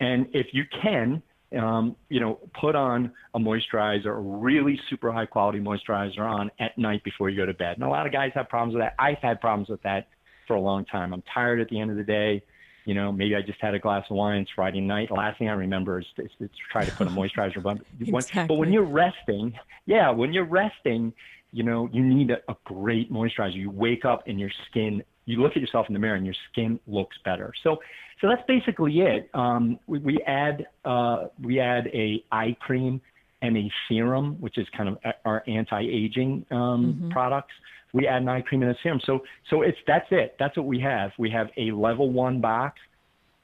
and 0.00 0.26
if 0.32 0.48
you 0.52 0.64
can, 0.82 1.22
um, 1.56 1.94
you 2.08 2.18
know, 2.18 2.40
put 2.60 2.74
on 2.74 3.12
a 3.34 3.38
moisturizer, 3.38 4.06
a 4.06 4.12
really 4.12 4.78
super 4.90 5.12
high 5.12 5.26
quality 5.26 5.60
moisturizer 5.60 6.20
on 6.20 6.50
at 6.58 6.76
night 6.76 7.04
before 7.04 7.30
you 7.30 7.36
go 7.36 7.46
to 7.46 7.54
bed. 7.54 7.76
And 7.76 7.84
a 7.84 7.88
lot 7.88 8.06
of 8.06 8.12
guys 8.12 8.32
have 8.34 8.48
problems 8.48 8.74
with 8.74 8.82
that. 8.82 8.94
I've 8.98 9.18
had 9.18 9.40
problems 9.40 9.68
with 9.68 9.82
that 9.82 10.08
for 10.46 10.54
a 10.54 10.60
long 10.60 10.84
time. 10.84 11.12
I'm 11.12 11.22
tired 11.32 11.60
at 11.60 11.68
the 11.68 11.80
end 11.80 11.90
of 11.90 11.96
the 11.96 12.04
day. 12.04 12.42
You 12.84 12.94
know, 12.94 13.10
maybe 13.10 13.34
I 13.34 13.40
just 13.40 13.60
had 13.60 13.74
a 13.74 13.78
glass 13.78 14.04
of 14.10 14.16
wine. 14.16 14.42
It's 14.42 14.50
Friday 14.54 14.80
night. 14.80 15.08
The 15.08 15.14
last 15.14 15.38
thing 15.38 15.48
I 15.48 15.52
remember 15.52 16.00
is, 16.00 16.06
is, 16.18 16.30
is 16.38 16.50
to 16.50 16.56
try 16.70 16.84
to 16.84 16.90
put 16.92 17.06
a 17.06 17.10
moisturizer 17.10 17.64
on. 17.64 17.80
exactly. 18.00 18.46
But 18.48 18.58
when 18.58 18.72
you're 18.72 18.82
resting, 18.84 19.54
yeah, 19.86 20.10
when 20.10 20.34
you're 20.34 20.44
resting, 20.44 21.14
you 21.50 21.62
know, 21.62 21.88
you 21.92 22.02
need 22.02 22.30
a, 22.30 22.38
a 22.48 22.56
great 22.64 23.10
moisturizer. 23.10 23.54
You 23.54 23.70
wake 23.70 24.04
up 24.04 24.24
and 24.26 24.38
your 24.38 24.50
skin, 24.68 25.02
you 25.24 25.40
look 25.40 25.52
at 25.52 25.62
yourself 25.62 25.86
in 25.88 25.94
the 25.94 25.98
mirror 25.98 26.16
and 26.16 26.26
your 26.26 26.34
skin 26.50 26.78
looks 26.86 27.16
better. 27.24 27.52
So, 27.62 27.78
so 28.20 28.28
that's 28.28 28.42
basically 28.46 29.00
it. 29.00 29.30
Um, 29.32 29.78
we, 29.86 29.98
we 30.00 30.22
add 30.26 30.66
uh, 30.84 31.28
we 31.40 31.60
add 31.60 31.86
a 31.88 32.22
eye 32.32 32.56
cream 32.60 33.00
and 33.40 33.56
a 33.56 33.70
serum, 33.88 34.40
which 34.40 34.58
is 34.58 34.66
kind 34.76 34.88
of 34.88 34.98
our 35.24 35.42
anti-aging 35.46 36.46
um, 36.50 36.56
mm-hmm. 36.58 37.10
products 37.10 37.52
we 37.94 38.08
add 38.08 38.20
an 38.20 38.28
eye 38.28 38.42
cream 38.42 38.60
and 38.62 38.72
a 38.72 38.74
serum. 38.82 39.00
So 39.06 39.20
so 39.48 39.62
it's 39.62 39.78
that's 39.86 40.06
it. 40.10 40.36
That's 40.38 40.54
what 40.56 40.66
we 40.66 40.80
have. 40.80 41.12
We 41.18 41.30
have 41.30 41.46
a 41.56 41.70
level 41.70 42.10
one 42.10 42.40
box 42.40 42.78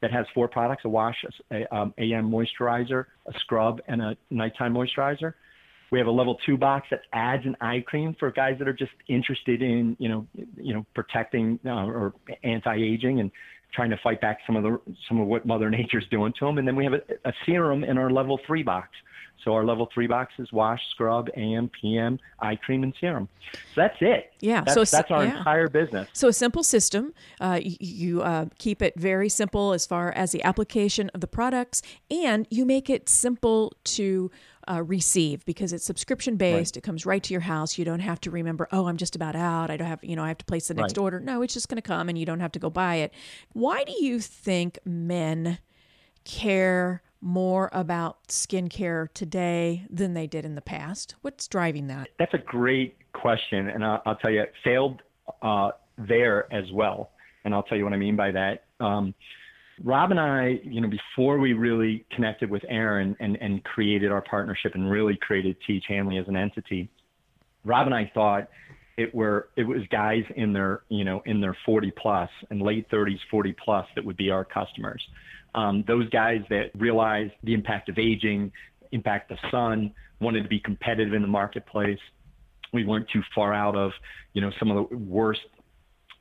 that 0.03 0.13
has 0.13 0.27
four 0.35 0.49
products: 0.49 0.85
a 0.85 0.89
wash, 0.89 1.17
a 1.51 1.75
um, 1.75 1.95
AM 1.97 2.31
moisturizer, 2.31 3.07
a 3.27 3.33
scrub, 3.41 3.81
and 3.89 4.03
a 4.03 4.17
nighttime 4.31 4.75
moisturizer. 4.75 5.35
We 5.93 5.99
have 5.99 6.09
a 6.09 6.13
level 6.13 6.37
two 6.45 6.57
box 6.57 6.89
that 6.91 7.01
adds 7.13 7.45
an 7.47 7.57
eye 7.61 7.83
cream 7.87 8.15
for 8.19 8.31
guys 8.31 8.57
that 8.59 8.69
are 8.69 8.75
just 8.75 8.93
interested 9.09 9.63
in 9.63 9.97
you 9.99 10.09
know 10.09 10.27
you 10.57 10.75
know 10.75 10.85
protecting 10.95 11.59
uh, 11.65 11.87
or 11.87 12.13
anti-aging 12.43 13.21
and 13.21 13.31
trying 13.73 13.91
to 13.91 13.99
fight 14.03 14.21
back 14.21 14.39
some 14.47 14.57
of 14.57 14.65
the 14.65 14.81
some 15.09 15.21
of 15.21 15.29
what 15.29 15.47
Mother 15.47 15.71
Nature's 15.71 16.07
doing 16.11 16.33
to 16.41 16.47
them. 16.47 16.59
And 16.59 16.67
then 16.67 16.75
we 16.75 16.85
have 16.85 16.95
a, 16.95 17.29
a 17.29 17.33
serum 17.47 17.85
in 17.85 17.99
our 17.99 18.11
level 18.11 18.41
three 18.47 18.65
box 18.65 18.89
so 19.45 19.55
our 19.55 19.65
level 19.65 19.89
three 19.93 20.07
boxes: 20.07 20.53
wash, 20.53 20.81
scrub, 20.91 21.29
AM, 21.37 21.71
PM, 21.81 22.19
eye 22.41 22.57
cream, 22.57 22.83
and 22.83 22.95
serum. 23.01 23.29
So 23.53 23.59
that's 23.77 23.97
it. 24.01 24.33
Yeah. 24.41 24.63
That's, 24.63 24.75
so 24.75 24.97
that's 24.97 25.11
our 25.11 25.25
yeah. 25.25 25.39
entire 25.39 25.69
business. 25.69 26.09
So 26.13 26.29
a 26.29 26.33
simple 26.33 26.63
system. 26.63 27.15
Uh, 27.41 27.61
you, 27.63 28.23
uh, 28.23 28.47
keep 28.59 28.83
it 28.83 28.95
very 28.99 29.29
simple 29.29 29.73
as 29.73 29.87
far 29.87 30.13
as 30.13 30.33
the 30.33 30.43
application 30.43 31.11
of 31.15 31.21
the 31.21 31.27
products, 31.27 31.83
and 32.11 32.47
you 32.51 32.65
make 32.65 32.91
it 32.91 33.09
simple 33.09 33.73
to. 33.85 34.31
Uh, 34.69 34.83
receive 34.83 35.45
because 35.47 35.73
it's 35.73 35.85
subscription 35.85 36.37
based. 36.37 36.77
Right. 36.77 36.77
It 36.77 36.83
comes 36.83 37.05
right 37.05 37.21
to 37.25 37.35
your 37.35 37.41
house. 37.41 37.77
You 37.77 37.85
don't 37.85 37.99
have 38.01 38.21
to 38.21 38.31
remember, 38.31 38.69
oh, 38.71 38.87
I'm 38.87 38.99
just 38.99 39.17
about 39.17 39.35
out. 39.35 39.69
I 39.69 39.77
don't 39.77 39.89
have, 39.89 40.05
you 40.05 40.15
know, 40.15 40.23
I 40.23 40.29
have 40.29 40.39
to 40.39 40.45
place 40.45 40.69
the 40.69 40.75
next 40.75 40.97
right. 40.97 41.03
order. 41.03 41.19
No, 41.19 41.43
it's 41.43 41.55
just 41.55 41.69
going 41.69 41.77
to 41.77 41.83
come 41.83 42.09
and 42.09 42.17
you 42.17 42.25
don't 42.25 42.39
have 42.39 42.53
to 42.53 42.61
go 42.61 42.71
buy 42.71 42.97
it. 42.97 43.13
Why 43.53 43.83
do 43.83 43.93
you 44.05 44.21
think 44.21 44.79
men 44.85 45.59
care 46.25 47.03
more 47.21 47.71
about 47.73 48.29
skincare 48.29 49.09
today 49.15 49.87
than 49.91 50.15
they 50.15 50.27
did 50.27 50.45
in 50.45 50.55
the 50.55 50.61
past? 50.61 51.15
What's 51.23 51.47
driving 51.49 51.87
that? 51.89 52.09
That's 52.19 52.35
a 52.35 52.39
great 52.39 52.97
question, 53.13 53.69
and 53.69 53.85
I'll, 53.85 54.03
I'll 54.07 54.17
tell 54.17 54.31
you, 54.31 54.43
it 54.43 54.53
failed 54.65 55.03
uh, 55.43 55.71
there 55.99 56.53
as 56.53 56.65
well. 56.73 57.11
And 57.45 57.55
I'll 57.55 57.63
tell 57.63 57.79
you 57.79 57.85
what 57.85 57.93
I 57.93 57.97
mean 57.97 58.17
by 58.17 58.31
that. 58.33 58.65
Um, 58.81 59.15
Rob 59.83 60.11
and 60.11 60.21
I, 60.21 60.61
you 60.63 60.81
know, 60.81 60.89
before 60.89 61.39
we 61.39 61.55
really 61.55 62.05
connected 62.15 62.51
with 62.51 62.63
Aaron 62.69 63.17
and, 63.19 63.37
and 63.41 63.65
created 63.65 64.13
our 64.13 64.21
partnership 64.21 64.75
and 64.75 64.91
really 64.91 65.17
created 65.21 65.57
Tiege 65.67 65.85
Hanley 65.89 66.19
as 66.19 66.29
an 66.29 66.37
entity, 66.37 66.91
Rob 67.65 67.87
and 67.87 67.95
I 67.95 68.11
thought 68.13 68.49
it 69.01 69.15
were 69.15 69.49
it 69.57 69.65
was 69.65 69.81
guys 69.91 70.25
in 70.37 70.53
their 70.53 70.83
you 70.89 71.05
know 71.05 71.23
in 71.25 71.41
their 71.41 71.57
40 71.65 71.91
plus 71.93 72.31
and 72.51 72.61
late 72.61 72.89
30s 72.91 73.19
40 73.31 73.55
plus 73.65 73.87
that 73.95 74.05
would 74.05 74.17
be 74.17 74.31
our 74.31 74.45
customers 74.45 75.03
um, 75.55 75.83
those 75.87 76.09
guys 76.11 76.43
that 76.51 76.71
realized 76.79 77.33
the 77.43 77.55
impact 77.55 77.89
of 77.89 77.99
aging 77.99 78.53
impact 78.93 79.31
the 79.31 79.39
sun 79.51 79.93
wanted 80.21 80.43
to 80.43 80.49
be 80.49 80.61
competitive 80.61 81.15
in 81.15 81.23
the 81.23 81.29
marketplace 81.29 81.99
we 82.73 82.85
weren't 82.85 83.09
too 83.11 83.23
far 83.35 83.55
out 83.55 83.75
of 83.75 83.93
you 84.35 84.43
know 84.43 84.51
some 84.59 84.71
of 84.71 84.89
the 84.91 84.97
worst 84.97 85.41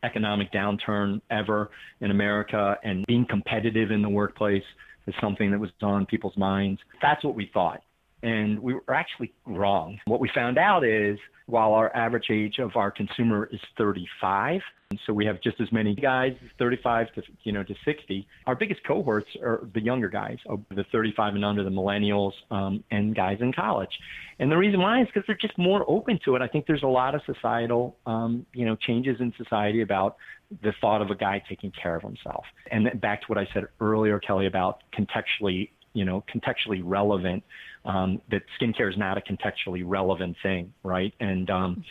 economic 0.04 0.52
downturn 0.54 1.22
ever 1.30 1.70
in 2.00 2.12
America 2.12 2.78
and 2.84 3.06
being 3.06 3.26
competitive 3.30 3.92
in 3.92 4.02
the 4.02 4.10
workplace 4.10 4.64
is 5.08 5.14
something 5.20 5.52
that 5.52 5.60
was 5.60 5.72
on 5.82 6.06
people's 6.06 6.38
minds. 6.38 6.80
That's 7.02 7.24
what 7.24 7.36
we 7.36 7.50
thought. 7.54 7.82
And 8.24 8.60
we 8.60 8.74
were 8.74 8.94
actually 8.94 9.34
wrong. 9.46 10.00
What 10.06 10.20
we 10.20 10.30
found 10.34 10.58
out 10.58 10.84
is 10.84 11.18
while 11.46 11.74
our 11.74 11.96
average 11.96 12.28
age 12.30 12.60
of 12.60 12.76
our 12.76 12.92
consumer 12.92 13.50
is 13.52 13.60
35, 13.78 14.62
so 15.06 15.14
we 15.14 15.26
have 15.26 15.40
just 15.42 15.62
as 15.62 15.72
many 15.72 15.94
guys 15.94 16.34
35 16.58 17.14
to 17.14 17.22
you 17.44 17.52
know 17.52 17.64
to 17.64 17.76
60. 17.86 18.28
Our 18.48 18.56
biggest 18.56 18.84
cohorts 18.86 19.30
are 19.42 19.68
the 19.74 19.82
younger 19.82 20.10
guys, 20.10 20.38
the 20.70 20.84
35 20.92 21.36
and 21.36 21.46
under, 21.46 21.64
the 21.64 21.70
millennials, 21.70 22.32
um, 22.50 22.84
and 22.90 23.16
guys 23.16 23.38
in 23.40 23.54
college. 23.54 23.92
And 24.40 24.52
the 24.52 24.58
reason 24.58 24.80
why 24.80 25.02
is 25.02 25.08
because 25.08 25.24
they're 25.28 25.38
just 25.38 25.58
more 25.58 25.86
open 25.88 26.20
to 26.26 26.36
it. 26.36 26.42
I 26.42 26.48
think 26.48 26.66
there's 26.66 26.84
a 26.84 26.88
lot 26.88 27.14
of 27.14 27.22
societal 27.26 27.98
um, 28.06 28.46
you 28.54 28.66
know 28.66 28.76
changes 28.76 29.18
in 29.20 29.32
society 29.38 29.82
about 29.82 30.18
the 30.64 30.74
thought 30.82 31.02
of 31.04 31.12
a 31.12 31.16
guy 31.16 31.44
taking 31.48 31.72
care 31.72 31.96
of 31.96 32.02
himself. 32.02 32.46
And 32.72 33.00
back 33.00 33.22
to 33.22 33.28
what 33.28 33.38
I 33.38 33.48
said 33.54 33.66
earlier, 33.80 34.20
Kelly, 34.20 34.48
about 34.48 34.82
contextually 34.92 35.70
you 35.94 36.06
know 36.06 36.24
contextually 36.34 36.82
relevant 36.84 37.44
um, 37.90 38.22
that 38.30 38.44
skincare 38.60 38.90
is 38.90 38.98
not 38.98 39.18
a 39.18 39.22
contextually 39.22 39.82
relevant 39.84 40.38
thing, 40.44 40.72
right? 40.84 41.12
And 41.20 41.50
um, 41.50 41.84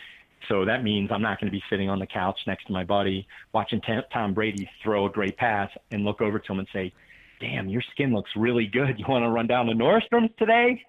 so 0.47 0.63
that 0.63 0.81
means 0.81 1.09
I'm 1.11 1.21
not 1.21 1.41
going 1.41 1.51
to 1.51 1.55
be 1.55 1.61
sitting 1.69 1.89
on 1.89 1.99
the 1.99 2.07
couch 2.07 2.39
next 2.47 2.67
to 2.67 2.71
my 2.71 2.85
buddy 2.85 3.27
watching 3.53 3.81
T- 3.81 3.99
Tom 4.13 4.33
Brady 4.33 4.69
throw 4.81 5.05
a 5.07 5.09
great 5.09 5.35
pass 5.35 5.69
and 5.91 6.05
look 6.05 6.21
over 6.21 6.39
to 6.39 6.51
him 6.53 6.59
and 6.59 6.67
say, 6.71 6.93
"Damn, 7.41 7.67
your 7.67 7.83
skin 7.91 8.13
looks 8.13 8.31
really 8.37 8.65
good. 8.65 8.97
You 8.97 9.05
want 9.09 9.25
to 9.25 9.29
run 9.29 9.47
down 9.47 9.65
to 9.65 9.73
Nordstrom's 9.73 10.31
today?" 10.39 10.81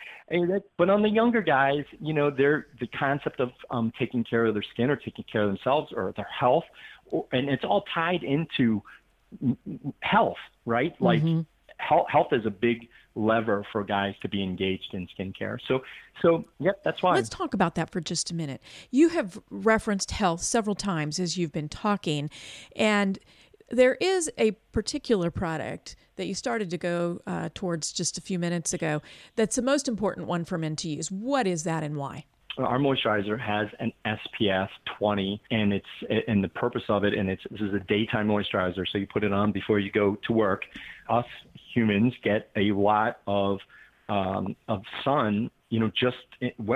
But 0.79 0.89
on 0.89 1.03
the 1.03 1.09
younger 1.09 1.43
guys, 1.43 1.85
you 2.01 2.15
know, 2.15 2.31
they're 2.31 2.69
the 2.79 2.87
concept 2.87 3.41
of 3.41 3.51
um, 3.73 3.93
taking 3.99 4.23
care 4.23 4.47
of 4.47 4.55
their 4.55 4.63
skin 4.73 4.91
or 4.91 4.97
taking 4.97 5.25
care 5.31 5.43
of 5.43 5.49
themselves 5.49 5.93
or 5.93 6.13
their 6.17 6.29
health, 6.39 6.65
and 7.33 7.51
it's 7.51 7.65
all 7.65 7.85
tied 7.93 8.23
into 8.23 8.81
health, 10.03 10.39
right? 10.65 10.95
Like 11.01 11.23
mm-hmm. 11.23 11.41
health, 11.79 12.07
health 12.09 12.29
is 12.31 12.47
a 12.47 12.51
big 12.51 12.89
lever 13.15 13.65
for 13.73 13.85
guys 13.85 14.15
to 14.23 14.29
be 14.29 14.43
engaged 14.43 14.95
in 14.95 15.09
skincare. 15.19 15.59
So, 15.67 15.81
so 16.23 16.45
yep, 16.59 16.83
that's 16.85 17.03
why. 17.03 17.15
Let's 17.15 17.29
talk 17.29 17.55
about 17.55 17.75
that 17.75 17.91
for 17.91 18.01
just 18.01 18.31
a 18.31 18.35
minute. 18.35 18.63
You 18.91 19.09
have 19.11 19.39
referenced 19.51 20.13
health 20.13 20.43
several 20.43 20.75
times 20.75 21.19
as 21.19 21.37
you've 21.37 21.53
been 21.53 21.69
talking, 21.69 22.31
and 22.77 23.19
there 23.71 23.95
is 24.01 24.31
a 24.37 24.53
particular 24.73 25.31
product 25.31 25.97
that 26.17 26.27
you 26.27 26.35
started 26.35 26.71
to 26.71 26.79
go 26.79 27.21
uh, 27.27 27.49
towards 27.55 27.93
just 27.93 28.19
a 28.19 28.21
few 28.21 28.39
minutes 28.39 28.73
ago 28.73 29.01
that's 29.37 29.57
the 29.57 29.63
most 29.63 29.89
important 29.89 30.27
one 30.27 30.45
for 30.45 30.59
men 30.59 30.77
to 30.77 30.89
use. 30.89 31.11
What 31.11 31.47
is 31.47 31.65
that 31.65 31.83
and 31.83 31.97
why? 31.97 32.25
Our 32.59 32.79
moisturizer 32.79 33.39
has 33.41 33.69
an 33.79 33.93
SPF 34.05 34.69
20, 34.99 35.41
and 35.51 35.73
it's 35.73 36.25
and 36.29 36.43
the 36.43 36.49
purpose 36.49 36.83
of 36.89 37.05
it, 37.05 37.15
and 37.15 37.29
it's 37.29 37.43
this 37.51 37.61
is 37.61 37.75
a 37.75 37.81
daytime 37.81 38.29
moisturizer, 38.29 38.85
so 38.91 38.99
you 38.99 39.07
put 39.07 39.25
it 39.25 39.33
on 39.33 39.53
before 39.53 39.79
you 39.79 39.91
go 39.91 40.17
to 40.27 40.33
work. 40.33 40.63
Us 41.09 41.25
humans 41.75 42.13
get 42.23 42.51
a 42.57 42.73
lot 42.73 43.21
of 43.27 43.59
um, 44.09 44.57
of 44.69 44.83
sun, 45.05 45.51
you 45.69 45.81
know, 45.81 45.91
just 45.99 46.17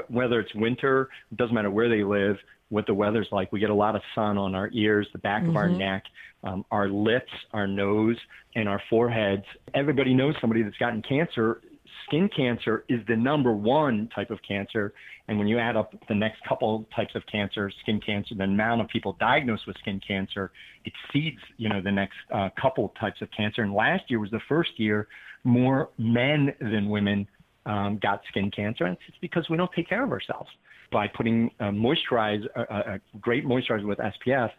whether 0.09 0.41
it's 0.41 0.55
winter, 0.55 1.09
it 1.33 1.37
doesn't 1.37 1.55
matter 1.55 1.71
where 1.71 1.89
they 1.89 2.05
live, 2.05 2.37
what 2.69 2.87
the 2.87 2.95
weather's 2.95 3.29
like. 3.33 3.51
We 3.53 3.61
get 3.61 3.71
a 3.71 3.75
lot 3.75 3.97
of 3.97 4.03
sun 4.15 4.39
on 4.39 4.55
our 4.55 4.71
ears, 4.73 5.09
the 5.13 5.19
back 5.19 5.43
mm-hmm. 5.43 5.51
of 5.51 5.57
our 5.57 5.69
mm-hmm. 5.69 5.79
neck, 5.79 6.05
um, 6.45 6.65
our 6.71 6.89
lips, 6.89 7.33
our 7.53 7.67
nose, 7.67 8.17
and 8.55 8.69
our 8.69 8.81
foreheads. 8.89 9.45
Everybody 9.75 10.15
knows 10.15 10.35
somebody 10.41 10.63
that's 10.63 10.77
gotten 10.77 11.03
cancer 11.03 11.61
skin 12.07 12.29
cancer 12.35 12.85
is 12.89 13.01
the 13.09 13.17
number 13.17 13.53
one 13.53 14.09
type 14.15 14.31
of 14.31 14.39
cancer. 14.47 14.93
And 15.29 15.39
when 15.39 15.49
you 15.49 15.59
add 15.59 15.77
up 15.77 15.95
the 16.09 16.15
next 16.15 16.39
couple 16.49 16.87
types 16.95 17.15
of 17.15 17.23
cancer, 17.31 17.71
skin 17.83 18.01
cancer, 18.05 18.35
the 18.35 18.45
amount 18.45 18.81
of 18.81 18.89
people 18.89 19.17
diagnosed 19.19 19.67
with 19.67 19.77
skin 19.79 20.01
cancer 20.07 20.51
exceeds, 20.85 21.39
you 21.57 21.69
know, 21.69 21.81
the 21.81 21.93
next 21.93 22.17
uh, 22.33 22.51
couple 22.61 22.93
types 23.01 23.23
of 23.23 23.29
cancer. 23.37 23.63
And 23.63 23.75
last 23.75 24.05
year 24.09 24.21
was 24.21 24.31
the 24.31 24.41
first 24.49 24.79
year 24.79 25.09
more 25.45 25.91
men 25.99 26.55
than 26.61 26.89
women 26.89 27.27
um, 27.67 27.99
got 28.03 28.23
skin 28.29 28.51
cancer. 28.51 28.85
And 28.85 28.97
it's 29.09 29.17
because 29.21 29.49
we 29.49 29.57
don't 29.57 29.71
take 29.75 29.89
care 29.89 30.05
of 30.05 30.11
ourselves. 30.11 30.51
By 30.93 31.09
putting 31.09 31.51
a 31.61 31.65
moisturize, 31.65 32.45
a, 32.55 32.61
a 32.95 33.01
great 33.21 33.45
moisturizer 33.45 33.87
with 33.87 33.99
SPF, 33.99 34.51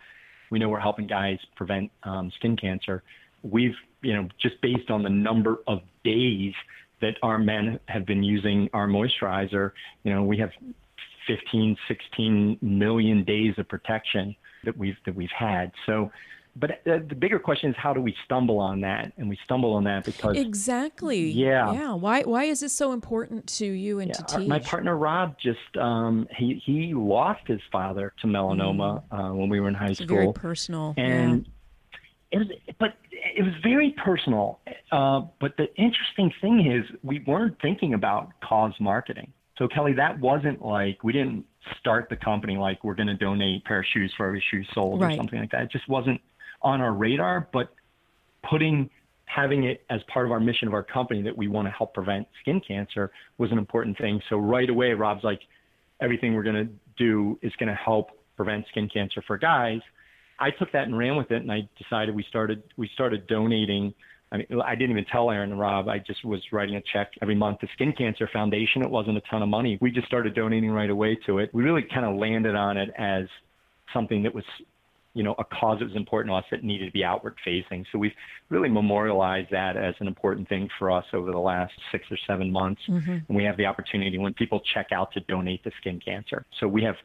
we 0.52 0.60
know 0.60 0.70
we're 0.70 0.80
helping 0.80 1.08
guys 1.08 1.38
prevent 1.56 1.92
um, 2.04 2.32
skin 2.36 2.58
cancer. 2.58 3.04
We've, 3.44 3.76
you 4.02 4.14
know, 4.14 4.28
just 4.42 4.60
based 4.62 4.90
on 4.90 5.04
the 5.04 5.10
number 5.10 5.58
of 5.68 5.80
days 6.04 6.54
that 7.06 7.18
our 7.22 7.38
men 7.38 7.80
have 7.88 8.06
been 8.06 8.24
using 8.24 8.68
our 8.74 8.88
moisturizer. 8.88 9.72
You 10.04 10.14
know, 10.14 10.24
we 10.24 10.38
have 10.40 10.50
15, 11.28 11.78
16 11.88 12.58
million 12.62 13.24
days 13.24 13.54
of 13.58 13.68
protection 13.70 14.36
that 14.64 14.76
we've 14.76 14.98
that 15.06 15.16
we've 15.16 15.30
had. 15.38 15.72
So, 15.86 16.12
but 16.56 16.72
uh, 16.72 17.00
the 17.08 17.16
bigger 17.16 17.38
question 17.38 17.70
is 17.70 17.76
how 17.78 17.94
do 17.94 18.02
we 18.02 18.16
stumble 18.26 18.58
on 18.58 18.82
that? 18.82 19.14
And 19.18 19.30
we 19.30 19.38
stumble 19.44 19.74
on 19.74 19.84
that 19.84 20.04
because 20.04 20.36
exactly, 20.36 21.30
yeah, 21.30 21.72
yeah. 21.74 21.94
Why 21.94 22.24
why 22.24 22.46
is 22.46 22.62
this 22.62 22.74
so 22.74 22.92
important 22.92 23.46
to 23.60 23.66
you 23.68 24.00
and 24.00 24.10
yeah, 24.10 24.16
to 24.16 24.38
teach? 24.40 24.48
My 24.48 24.60
partner 24.60 24.98
Rob 24.98 25.36
just 25.40 25.78
um, 25.80 26.28
he 26.36 26.60
he 26.66 26.96
lost 26.96 27.46
his 27.46 27.62
father 27.72 28.14
to 28.22 28.28
melanoma 28.28 29.04
mm. 29.12 29.30
uh, 29.32 29.34
when 29.36 29.50
we 29.50 29.60
were 29.60 29.68
in 29.68 29.76
high 29.76 29.90
it's 29.90 30.00
school. 30.00 30.18
Very 30.18 30.34
personal, 30.34 30.96
and. 30.98 31.48
It 32.36 32.40
was, 32.40 32.48
but 32.80 32.94
it 33.14 33.44
was 33.44 33.54
very 33.64 33.96
personal. 34.04 34.60
Uh, 34.92 35.22
but 35.40 35.56
the 35.58 35.74
interesting 35.76 36.34
thing 36.42 36.70
is, 36.70 36.86
we 37.02 37.24
weren't 37.26 37.60
thinking 37.62 37.94
about 37.94 38.30
cause 38.44 38.74
marketing. 38.80 39.32
So, 39.58 39.70
Kelly, 39.70 39.94
that 39.94 40.20
wasn't 40.20 40.62
like 40.62 41.02
we 41.02 41.14
didn't 41.14 41.46
start 41.80 42.10
the 42.10 42.18
company 42.18 42.58
like 42.58 42.84
we're 42.84 42.94
going 42.96 43.08
to 43.08 43.16
donate 43.16 43.62
a 43.62 43.68
pair 43.68 43.80
of 43.80 43.86
shoes 43.86 44.14
for 44.18 44.26
every 44.28 44.44
shoe 44.52 44.64
sold 44.74 45.02
right. 45.02 45.14
or 45.14 45.16
something 45.16 45.40
like 45.40 45.52
that. 45.52 45.64
It 45.64 45.72
just 45.72 45.88
wasn't 45.88 46.20
on 46.62 46.82
our 46.82 46.92
radar. 46.92 47.48
But 47.54 47.74
putting 48.44 48.90
having 49.24 49.64
it 49.64 49.86
as 49.90 50.02
part 50.12 50.26
of 50.26 50.32
our 50.32 50.40
mission 50.40 50.68
of 50.68 50.74
our 50.74 50.84
company 50.84 51.22
that 51.22 51.36
we 51.36 51.48
want 51.48 51.68
to 51.68 51.72
help 51.72 51.94
prevent 51.94 52.28
skin 52.42 52.62
cancer 52.66 53.12
was 53.38 53.52
an 53.52 53.58
important 53.58 53.98
thing. 53.98 54.22
So 54.30 54.38
right 54.38 54.70
away, 54.70 54.92
Rob's 54.94 55.24
like, 55.24 55.40
everything 56.02 56.36
we're 56.36 56.44
going 56.44 56.68
to 56.68 56.70
do 56.98 57.40
is 57.42 57.54
going 57.58 57.70
to 57.70 57.76
help 57.76 58.12
prevent 58.36 58.68
skin 58.68 58.90
cancer 58.90 59.24
for 59.26 59.38
guys. 59.38 59.80
I 60.40 60.52
took 60.52 60.72
that 60.74 60.88
and 60.88 60.98
ran 60.98 61.16
with 61.16 61.32
it, 61.32 61.42
and 61.42 61.52
I 61.52 61.68
decided 61.82 62.16
we 62.16 62.24
started 62.24 62.64
we 62.78 62.90
started 62.94 63.28
donating. 63.28 63.94
I 64.32 64.38
mean, 64.38 64.48
I 64.66 64.76
didn't 64.76 64.92
even 64.92 65.06
tell 65.06 65.30
Aaron 65.30 65.52
and 65.52 65.60
Rob. 65.60 65.88
I 65.88 66.00
just 66.00 66.26
was 66.26 66.42
writing 66.52 66.76
a 66.76 66.82
check 66.82 67.12
every 67.22 67.36
month 67.36 67.60
to 67.60 67.68
Skin 67.74 67.94
Cancer 67.94 68.28
Foundation. 68.34 68.82
It 68.82 68.90
wasn't 68.90 69.18
a 69.18 69.22
ton 69.30 69.44
of 69.44 69.50
money. 69.50 69.78
We 69.80 69.92
just 69.92 70.08
started 70.08 70.34
donating 70.34 70.72
right 70.72 70.90
away 70.90 71.18
to 71.28 71.38
it. 71.38 71.54
We 71.54 71.64
really 71.64 71.84
kind 71.84 72.06
of 72.06 72.18
landed 72.18 72.56
on 72.56 72.76
it 72.76 72.90
as 72.98 73.28
something 73.94 74.24
that 74.24 74.34
was, 74.34 74.44
you 75.14 75.24
know, 75.24 75.36
a 75.38 75.44
cause 75.46 75.80
that 75.80 75.86
was 75.86 75.96
important 75.96 76.32
to 76.34 76.38
us 76.38 76.46
that 76.52 76.64
needed 76.64 76.88
to 76.88 76.92
be 76.92 77.04
outward 77.04 77.36
facing. 77.46 77.86
So 77.92 78.00
we've 78.00 78.16
really 78.50 78.68
memorialized 78.68 79.52
that 79.52 79.78
as 79.78 79.94
an 80.00 80.08
important 80.08 80.50
thing 80.50 80.70
for 80.80 80.92
us 80.92 81.06
over 81.14 81.32
the 81.32 81.40
last 81.40 81.74
six 81.92 82.06
or 82.12 82.18
seven 82.28 82.52
months. 82.52 82.82
Mm-hmm. 82.90 83.12
And 83.12 83.38
we 83.38 83.44
have 83.44 83.58
the 83.58 83.68
opportunity 83.68 84.18
when 84.18 84.34
people 84.34 84.60
check 84.74 84.88
out 84.92 85.14
to 85.14 85.20
donate 85.22 85.64
to 85.64 85.72
skin 85.80 86.02
cancer. 86.04 86.46
So 86.60 86.68
we 86.68 86.84
have, 86.84 86.96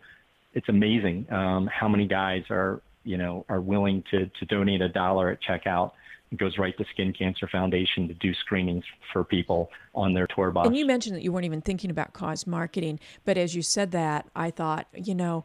it's 0.55 0.71
amazing 0.71 1.31
um, 1.31 1.69
how 1.73 1.87
many 1.87 2.09
guys 2.09 2.45
are 2.51 2.81
you 3.05 3.17
know, 3.17 3.45
are 3.49 3.61
willing 3.61 4.05
to, 4.11 4.27
to 4.39 4.45
donate 4.47 4.81
a 4.81 4.89
dollar 4.89 5.31
at 5.31 5.39
checkout. 5.43 5.93
Goes 6.37 6.59
right 6.59 6.77
to 6.79 6.85
Skin 6.93 7.13
Cancer 7.13 7.49
Foundation 7.49 8.07
to 8.07 8.15
do 8.15 8.33
screenings 8.35 8.85
for 9.13 9.25
people 9.25 9.69
on 9.97 10.15
their 10.15 10.29
tour 10.29 10.53
bus. 10.53 10.65
And 10.65 10.77
you 10.77 10.87
mentioned 10.87 11.17
that 11.17 11.23
you 11.23 11.33
weren't 11.33 11.45
even 11.45 11.61
thinking 11.61 11.91
about 11.91 12.13
cause 12.13 12.47
marketing, 12.47 13.01
but 13.25 13.37
as 13.37 13.57
you 13.57 13.63
said 13.63 13.91
that, 13.91 14.29
I 14.37 14.53
thought, 14.53 14.87
you 14.95 15.17
know, 15.17 15.45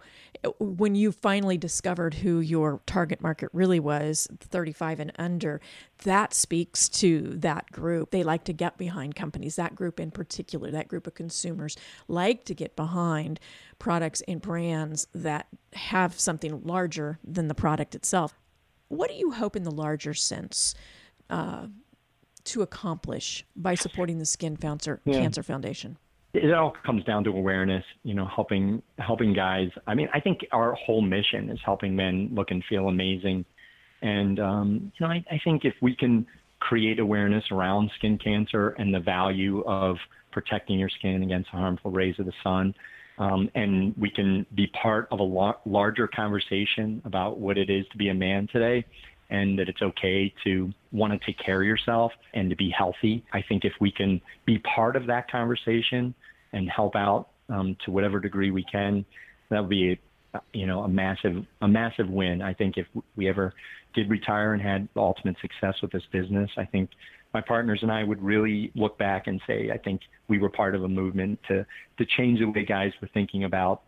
when 0.59 0.93
you 0.93 1.11
finally 1.11 1.57
discovered 1.57 2.13
who 2.13 2.39
your 2.39 2.81
target 2.85 3.19
market 3.19 3.49
really 3.51 3.79
was, 3.79 4.27
35 4.39 4.99
and 4.99 5.11
under, 5.17 5.59
that 6.03 6.35
speaks 6.35 6.87
to 6.89 7.33
that 7.37 7.71
group. 7.71 8.11
They 8.11 8.21
like 8.21 8.43
to 8.43 8.53
get 8.53 8.77
behind 8.77 9.15
companies, 9.15 9.55
that 9.55 9.73
group 9.73 9.99
in 9.99 10.11
particular, 10.11 10.69
that 10.69 10.87
group 10.87 11.07
of 11.07 11.15
consumers 11.15 11.75
like 12.07 12.45
to 12.45 12.53
get 12.53 12.75
behind 12.75 13.39
products 13.79 14.21
and 14.27 14.39
brands 14.39 15.07
that 15.15 15.47
have 15.73 16.19
something 16.19 16.61
larger 16.63 17.17
than 17.23 17.47
the 17.47 17.55
product 17.55 17.95
itself. 17.95 18.35
What 18.95 19.09
do 19.09 19.15
you 19.15 19.31
hope 19.31 19.55
in 19.55 19.63
the 19.63 19.71
larger 19.71 20.13
sense 20.13 20.75
uh, 21.29 21.67
to 22.45 22.61
accomplish 22.61 23.45
by 23.55 23.75
supporting 23.75 24.19
the 24.19 24.25
Skin 24.25 24.57
Cancer, 24.57 25.01
yeah. 25.05 25.19
Cancer 25.19 25.43
Foundation? 25.43 25.97
it 26.35 26.53
all 26.53 26.73
comes 26.85 27.03
down 27.03 27.23
to 27.23 27.29
awareness, 27.29 27.83
you 28.03 28.13
know, 28.13 28.25
helping 28.25 28.81
helping 28.99 29.33
guys. 29.33 29.69
I 29.87 29.95
mean, 29.95 30.09
I 30.13 30.19
think 30.19 30.45
our 30.51 30.73
whole 30.73 31.01
mission 31.01 31.49
is 31.49 31.59
helping 31.63 31.95
men 31.95 32.29
look 32.33 32.51
and 32.51 32.63
feel 32.67 32.87
amazing. 32.87 33.45
And 34.01 34.39
um, 34.39 34.91
you 34.97 35.05
know, 35.05 35.11
I, 35.11 35.23
I 35.31 35.39
think 35.43 35.65
if 35.65 35.73
we 35.81 35.95
can 35.95 36.27
create 36.59 36.99
awareness 36.99 37.43
around 37.51 37.91
skin 37.97 38.17
cancer 38.17 38.69
and 38.77 38.93
the 38.93 38.99
value 38.99 39.63
of 39.65 39.97
protecting 40.31 40.79
your 40.79 40.89
skin 40.89 41.23
against 41.23 41.49
harmful 41.49 41.91
rays 41.91 42.15
of 42.19 42.25
the 42.25 42.33
sun, 42.43 42.75
um, 43.17 43.49
and 43.55 43.95
we 43.97 44.09
can 44.09 44.45
be 44.55 44.67
part 44.67 45.07
of 45.11 45.19
a 45.19 45.23
lo- 45.23 45.57
larger 45.65 46.07
conversation 46.07 47.01
about 47.05 47.39
what 47.39 47.57
it 47.57 47.69
is 47.69 47.85
to 47.91 47.97
be 47.97 48.09
a 48.09 48.13
man 48.13 48.47
today 48.51 48.85
and 49.29 49.57
that 49.57 49.69
it's 49.69 49.81
okay 49.81 50.33
to 50.43 50.71
want 50.91 51.11
to 51.13 51.25
take 51.25 51.37
care 51.39 51.61
of 51.61 51.67
yourself 51.67 52.11
and 52.33 52.49
to 52.49 52.55
be 52.55 52.69
healthy. 52.69 53.25
I 53.33 53.41
think 53.41 53.65
if 53.65 53.73
we 53.79 53.91
can 53.91 54.21
be 54.45 54.59
part 54.59 54.95
of 54.95 55.07
that 55.07 55.31
conversation 55.31 56.13
and 56.53 56.69
help 56.69 56.95
out 56.95 57.29
um, 57.49 57.75
to 57.85 57.91
whatever 57.91 58.19
degree 58.19 58.51
we 58.51 58.63
can, 58.63 59.05
that 59.49 59.61
would 59.61 59.69
be, 59.69 59.99
you 60.53 60.67
know, 60.67 60.83
a 60.83 60.87
massive 60.87 61.45
a 61.61 61.67
massive 61.67 62.09
win. 62.09 62.41
I 62.41 62.53
think 62.53 62.77
if 62.77 62.87
we 63.15 63.27
ever 63.27 63.53
did 63.95 64.09
retire 64.09 64.53
and 64.53 64.61
had 64.61 64.87
ultimate 64.95 65.37
success 65.41 65.81
with 65.81 65.91
this 65.91 66.03
business, 66.11 66.51
I 66.57 66.65
think 66.65 66.91
my 67.33 67.41
partners 67.41 67.79
and 67.81 67.91
I 67.91 68.03
would 68.03 68.21
really 68.21 68.71
look 68.75 68.97
back 68.97 69.27
and 69.27 69.41
say, 69.47 69.71
I 69.71 69.77
think 69.77 70.01
we 70.27 70.37
were 70.37 70.49
part 70.49 70.75
of 70.75 70.83
a 70.83 70.87
movement 70.87 71.39
to 71.47 71.65
to 71.97 72.05
change 72.05 72.39
the 72.39 72.45
way 72.45 72.63
guys 72.63 72.91
were 73.01 73.09
thinking 73.13 73.45
about 73.45 73.81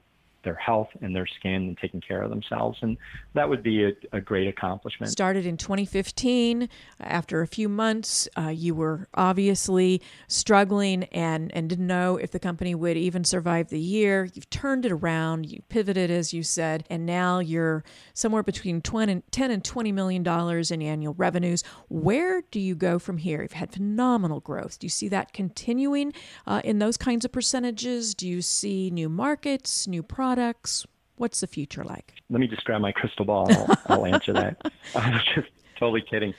their 0.44 0.56
health 0.56 0.90
and 1.02 1.16
their 1.16 1.28
skin 1.28 1.54
and 1.54 1.78
taking 1.78 2.02
care 2.02 2.22
of 2.22 2.30
themselves. 2.30 2.78
And 2.82 2.98
that 3.34 3.50
would 3.50 3.64
be 3.64 3.84
a, 3.84 3.92
a 4.14 4.22
great 4.22 4.48
accomplishment. 4.48 5.12
Started 5.12 5.46
in 5.46 5.58
2015. 5.58 6.70
After 7.00 7.42
a 7.42 7.48
few 7.48 7.68
months, 7.68 8.28
uh, 8.38 8.50
you 8.50 8.76
were 8.76 9.08
obviously 9.14 10.02
struggling 10.28 11.04
and, 11.06 11.54
and 11.56 11.70
didn't 11.70 11.88
know 11.88 12.18
if 12.18 12.32
the 12.32 12.40
company 12.40 12.76
would 12.76 12.98
even 12.98 13.24
survive 13.24 13.70
the 13.70 13.80
year. 13.80 14.30
You've 14.34 14.50
turned 14.50 14.86
it 14.86 14.92
around, 14.92 15.50
you 15.50 15.62
pivoted, 15.70 16.12
as 16.12 16.34
you 16.34 16.44
said, 16.44 16.86
and 16.90 17.06
now 17.06 17.40
you're 17.40 17.84
somewhere 18.14 18.44
between 18.44 18.82
20 18.82 19.12
and 19.12 19.32
10 19.32 19.52
and 19.52 19.64
20 19.64 19.92
million 19.92 20.24
dollars 20.24 20.72
in 20.72 20.82
annual 20.82 21.14
revenues. 21.14 21.64
Where 21.90 22.42
do 22.52 22.60
you 22.60 22.76
go 22.76 23.00
from 23.00 23.18
here? 23.18 23.42
You've 23.42 23.54
had 23.54 23.72
phenomenal 23.72 24.40
growth. 24.40 24.80
Do 24.80 24.86
you 24.86 24.90
see 24.90 25.08
that 25.10 25.34
continuing 25.34 26.14
uh, 26.46 26.62
in 26.64 26.80
those 26.80 26.98
kinds 26.98 27.26
of 27.26 27.32
percentages? 27.32 28.14
Do 28.14 28.28
you 28.28 28.42
see 28.42 28.90
new 28.90 29.10
markets, 29.10 29.88
new 29.88 30.04
products? 30.04 30.27
Products? 30.28 30.86
What's 31.16 31.40
the 31.40 31.48
future 31.48 31.86
like? 31.86 32.14
Let 32.30 32.42
me 32.42 32.48
just 32.48 32.66
grab 32.66 32.82
my 32.82 32.92
crystal 32.92 33.24
ball. 33.24 33.48
I'll, 33.50 33.78
I'll 33.88 34.06
answer 34.06 34.34
that. 34.34 34.62
I'm 34.96 35.22
just 35.34 35.48
totally 35.80 36.02
kidding. 36.02 36.34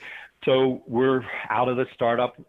So 0.45 0.83
we're 0.85 1.23
out 1.49 1.69
of 1.69 1.77
the 1.77 1.87
startup 1.95 2.39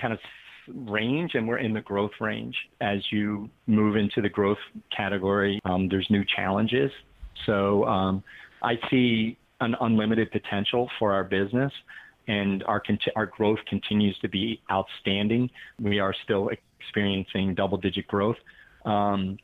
kind 0.00 0.12
of 0.12 0.20
range 0.68 1.34
and 1.34 1.48
we're 1.48 1.58
in 1.58 1.74
the 1.74 1.80
growth 1.80 2.12
range. 2.20 2.54
As 2.80 3.00
you 3.10 3.50
move 3.66 3.96
into 3.96 4.22
the 4.22 4.28
growth 4.28 4.62
category, 4.96 5.60
um, 5.64 5.88
there's 5.88 6.08
new 6.10 6.24
challenges. 6.24 6.92
So 7.44 7.84
um, 7.86 8.22
I 8.62 8.78
see 8.88 9.36
an 9.60 9.74
unlimited 9.80 10.30
potential 10.30 10.88
for 11.00 11.12
our 11.12 11.24
business 11.24 11.72
and 12.28 12.62
our, 12.64 12.80
our 13.16 13.26
growth 13.26 13.58
continues 13.68 14.16
to 14.20 14.28
be 14.28 14.62
outstanding. 14.70 15.50
We 15.80 15.98
are 15.98 16.14
still 16.22 16.50
experiencing 16.78 17.56
double 17.56 17.78
digit 17.78 18.06
growth. 18.06 18.36
Um, 18.84 19.38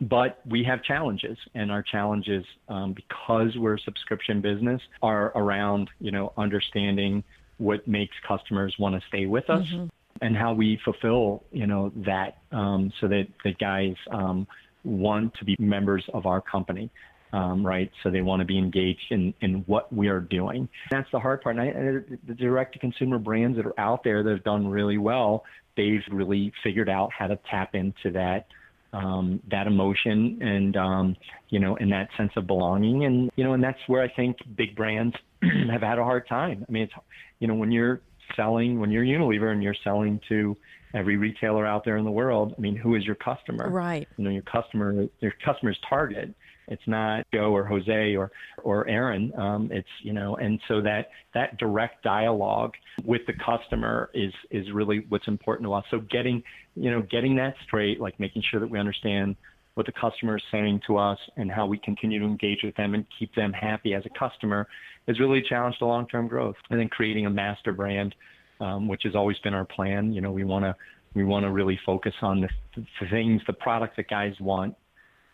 but 0.00 0.40
we 0.46 0.64
have 0.64 0.82
challenges 0.82 1.38
and 1.54 1.70
our 1.70 1.82
challenges 1.82 2.44
um, 2.68 2.94
because 2.94 3.56
we're 3.56 3.74
a 3.74 3.80
subscription 3.80 4.40
business 4.40 4.80
are 5.02 5.32
around 5.36 5.90
you 6.00 6.10
know 6.10 6.32
understanding 6.36 7.22
what 7.58 7.86
makes 7.86 8.14
customers 8.26 8.74
want 8.78 8.94
to 8.94 9.00
stay 9.08 9.26
with 9.26 9.48
us 9.48 9.66
mm-hmm. 9.66 9.86
and 10.20 10.36
how 10.36 10.52
we 10.52 10.78
fulfill 10.84 11.44
you 11.52 11.66
know 11.66 11.92
that 11.96 12.38
um, 12.52 12.92
so 13.00 13.08
that 13.08 13.26
the 13.44 13.52
guys 13.54 13.94
um, 14.10 14.46
want 14.84 15.32
to 15.34 15.44
be 15.44 15.56
members 15.58 16.04
of 16.12 16.26
our 16.26 16.40
company 16.40 16.90
um, 17.34 17.66
right? 17.66 17.90
So 18.04 18.10
they 18.10 18.22
want 18.22 18.40
to 18.40 18.46
be 18.46 18.56
engaged 18.56 19.10
in, 19.10 19.34
in 19.40 19.64
what 19.66 19.92
we 19.92 20.06
are 20.06 20.20
doing. 20.20 20.68
That's 20.92 21.10
the 21.10 21.18
hard 21.18 21.42
part. 21.42 21.56
And, 21.56 21.64
I, 21.64 21.66
and 21.66 22.18
the 22.28 22.34
direct 22.34 22.74
to 22.74 22.78
consumer 22.78 23.18
brands 23.18 23.56
that 23.56 23.66
are 23.66 23.78
out 23.78 24.04
there 24.04 24.22
that 24.22 24.30
have 24.30 24.44
done 24.44 24.68
really 24.68 24.98
well, 24.98 25.44
they've 25.76 26.04
really 26.12 26.52
figured 26.62 26.88
out 26.88 27.10
how 27.12 27.26
to 27.26 27.36
tap 27.50 27.74
into 27.74 28.12
that 28.12 28.46
um, 28.94 29.40
that 29.50 29.66
emotion 29.66 30.38
and 30.40 30.76
um, 30.76 31.16
you 31.48 31.58
know 31.58 31.76
and 31.76 31.92
that 31.92 32.08
sense 32.16 32.32
of 32.36 32.46
belonging 32.46 33.04
and 33.04 33.30
you 33.36 33.44
know 33.44 33.52
and 33.52 33.62
that's 33.62 33.78
where 33.86 34.02
I 34.02 34.08
think 34.08 34.36
big 34.56 34.76
brands 34.76 35.14
have 35.70 35.82
had 35.82 35.98
a 35.98 36.04
hard 36.04 36.28
time. 36.28 36.64
I 36.66 36.72
mean, 36.72 36.84
it's 36.84 36.92
you 37.40 37.48
know 37.48 37.54
when 37.54 37.72
you're 37.72 38.00
selling 38.36 38.80
when 38.80 38.90
you're 38.90 39.04
Unilever 39.04 39.52
and 39.52 39.62
you're 39.62 39.76
selling 39.84 40.20
to 40.28 40.56
every 40.94 41.16
retailer 41.16 41.66
out 41.66 41.84
there 41.84 41.96
in 41.96 42.04
the 42.04 42.10
world. 42.10 42.54
I 42.56 42.60
mean, 42.60 42.76
who 42.76 42.94
is 42.94 43.04
your 43.04 43.16
customer? 43.16 43.68
Right. 43.68 44.08
You 44.16 44.24
know, 44.24 44.30
your 44.30 44.42
customer 44.42 45.08
your 45.20 45.34
customer's 45.44 45.78
target 45.88 46.34
it's 46.68 46.82
not 46.86 47.26
Joe 47.32 47.54
or 47.54 47.64
Jose 47.64 48.16
or 48.16 48.30
or 48.62 48.88
Aaron. 48.88 49.32
Um, 49.38 49.68
it's 49.72 49.88
you 50.02 50.12
know, 50.12 50.36
and 50.36 50.60
so 50.68 50.80
that 50.82 51.08
that 51.34 51.58
direct 51.58 52.02
dialogue 52.02 52.74
with 53.04 53.22
the 53.26 53.34
customer 53.34 54.10
is 54.14 54.32
is 54.50 54.70
really 54.72 55.04
what's 55.08 55.28
important 55.28 55.66
to 55.66 55.74
us. 55.74 55.84
So 55.90 56.00
getting 56.10 56.42
you 56.74 56.90
know 56.90 57.02
getting 57.02 57.36
that 57.36 57.54
straight, 57.66 58.00
like 58.00 58.18
making 58.18 58.42
sure 58.50 58.60
that 58.60 58.70
we 58.70 58.78
understand 58.78 59.36
what 59.74 59.86
the 59.86 59.92
customer 59.92 60.36
is 60.36 60.42
saying 60.52 60.80
to 60.86 60.96
us 60.96 61.18
and 61.36 61.50
how 61.50 61.66
we 61.66 61.78
continue 61.78 62.20
to 62.20 62.24
engage 62.24 62.60
with 62.62 62.76
them 62.76 62.94
and 62.94 63.04
keep 63.18 63.34
them 63.34 63.52
happy 63.52 63.92
as 63.92 64.04
a 64.06 64.18
customer 64.18 64.68
is 65.08 65.18
really 65.18 65.40
a 65.40 65.42
challenge 65.42 65.76
to 65.78 65.84
long-term 65.84 66.28
growth. 66.28 66.54
And 66.70 66.78
then 66.78 66.88
creating 66.88 67.26
a 67.26 67.30
master 67.30 67.72
brand, 67.72 68.14
um, 68.60 68.86
which 68.86 69.02
has 69.02 69.16
always 69.16 69.36
been 69.40 69.52
our 69.52 69.64
plan. 69.64 70.12
You 70.12 70.20
know, 70.20 70.30
we 70.30 70.44
want 70.44 70.64
to 70.64 70.74
we 71.14 71.24
want 71.24 71.44
to 71.44 71.50
really 71.50 71.78
focus 71.86 72.14
on 72.22 72.40
the, 72.40 72.48
the 72.76 73.08
things, 73.08 73.40
the 73.46 73.52
products 73.52 73.94
that 73.96 74.08
guys 74.08 74.34
want 74.40 74.74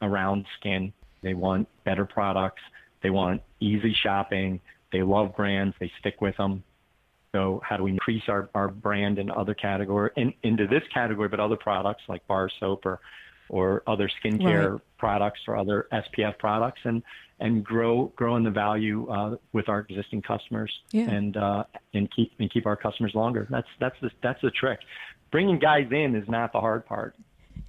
around 0.03 0.45
skin 0.59 0.93
they 1.23 1.35
want 1.35 1.69
better 1.85 2.05
products. 2.05 2.63
They 3.03 3.11
want 3.11 3.43
easy 3.61 3.95
shopping. 4.03 4.61
They 4.93 5.03
love 5.03 5.37
brands. 5.37 5.75
They 5.81 5.91
stick 6.01 6.21
with 6.21 6.37
them. 6.37 6.65
So 7.33 7.63
how 7.65 7.77
do 7.77 7.85
we 7.85 7.93
increase 7.93 8.25
our, 8.29 8.51
our 8.55 8.69
brand 8.69 9.19
in 9.19 9.31
other 9.31 9.55
category 9.55 10.11
in, 10.17 10.35
into 10.43 10.67
this 10.67 10.83
category, 10.93 11.29
but 11.29 11.39
other 11.39 11.57
products 11.57 12.03
like 12.09 12.27
bar 12.27 12.51
soap 12.59 12.85
or 12.87 13.01
or 13.49 13.83
other 13.89 14.09
skincare 14.23 14.73
right. 14.73 14.81
products 14.97 15.41
or 15.49 15.57
other 15.57 15.89
SPF 15.93 16.39
products 16.39 16.81
and 16.85 17.03
and 17.41 17.65
grow 17.65 18.13
grow 18.17 18.37
in 18.37 18.45
the 18.45 18.51
value 18.51 19.09
uh, 19.11 19.37
with 19.53 19.69
our 19.69 19.81
existing 19.81 20.23
customers 20.23 20.73
yeah. 20.93 21.11
and 21.11 21.37
uh, 21.37 21.65
and 21.95 22.09
keep 22.15 22.33
and 22.39 22.51
keep 22.53 22.67
our 22.67 22.77
customers 22.77 23.13
longer. 23.15 23.47
That's 23.51 23.69
that's 23.79 23.97
the 24.01 24.11
that's 24.23 24.41
the 24.43 24.51
trick. 24.51 24.81
Bringing 25.31 25.59
guys 25.59 25.87
in 25.91 26.15
is 26.17 26.29
not 26.29 26.53
the 26.53 26.61
hard 26.61 26.87
part. 26.87 27.15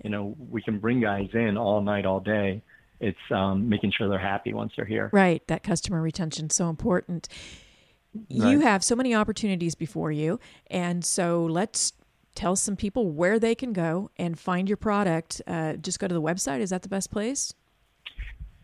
You 0.03 0.09
know, 0.09 0.35
we 0.49 0.61
can 0.61 0.79
bring 0.79 1.01
guys 1.01 1.29
in 1.33 1.57
all 1.57 1.81
night, 1.81 2.05
all 2.05 2.19
day, 2.19 2.63
it's 3.01 3.31
um, 3.31 3.67
making 3.67 3.91
sure 3.91 4.07
they're 4.07 4.19
happy 4.19 4.53
once 4.53 4.73
they're 4.75 4.85
here. 4.85 5.09
Right. 5.11 5.45
That 5.47 5.63
customer 5.63 6.01
retention 6.01 6.47
is 6.47 6.55
so 6.55 6.69
important. 6.69 7.27
Right. 8.13 8.51
You 8.51 8.59
have 8.59 8.83
so 8.83 8.95
many 8.95 9.15
opportunities 9.15 9.75
before 9.75 10.11
you, 10.11 10.39
and 10.67 11.03
so 11.03 11.45
let's 11.45 11.93
tell 12.35 12.55
some 12.55 12.75
people 12.75 13.09
where 13.09 13.39
they 13.39 13.55
can 13.55 13.73
go 13.73 14.09
and 14.17 14.39
find 14.39 14.69
your 14.69 14.77
product. 14.77 15.41
Uh, 15.47 15.73
just 15.73 15.99
go 15.99 16.07
to 16.07 16.13
the 16.13 16.21
website. 16.21 16.59
Is 16.59 16.69
that 16.69 16.81
the 16.81 16.89
best 16.89 17.11
place? 17.11 17.53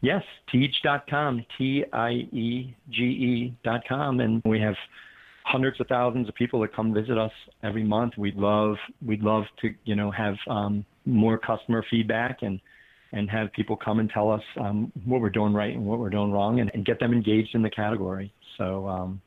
Yes, 0.01 0.23
tiege.com, 0.53 1.45
T 1.57 1.83
I 1.91 2.11
E 2.11 2.75
G 2.89 3.03
E.com. 3.03 4.19
And 4.19 4.41
we 4.45 4.59
have 4.59 4.75
hundreds 5.43 5.79
of 5.79 5.87
thousands 5.87 6.27
of 6.29 6.35
people 6.35 6.61
that 6.61 6.75
come 6.75 6.93
visit 6.93 7.17
us 7.17 7.31
every 7.63 7.83
month. 7.83 8.13
We'd 8.17 8.35
love, 8.35 8.75
we'd 9.03 9.23
love 9.23 9.45
to, 9.61 9.73
you 9.85 9.95
know, 9.95 10.11
have 10.11 10.35
um, 10.47 10.85
more 11.05 11.37
customer 11.37 11.83
feedback 11.89 12.39
and 12.41 12.59
and 13.11 13.29
have 13.29 13.51
people 13.53 13.75
come 13.75 13.99
and 13.99 14.09
tell 14.09 14.31
us 14.31 14.43
um, 14.59 14.91
what 15.05 15.21
we're 15.21 15.29
doing 15.29 15.53
right 15.53 15.73
and 15.73 15.85
what 15.85 15.99
we're 15.99 16.09
doing 16.09 16.31
wrong 16.31 16.59
and, 16.59 16.71
and 16.73 16.85
get 16.85 16.99
them 16.99 17.13
engaged 17.13 17.55
in 17.55 17.61
the 17.61 17.69
category. 17.69 18.31
So 18.57 18.87
um, 18.87 19.21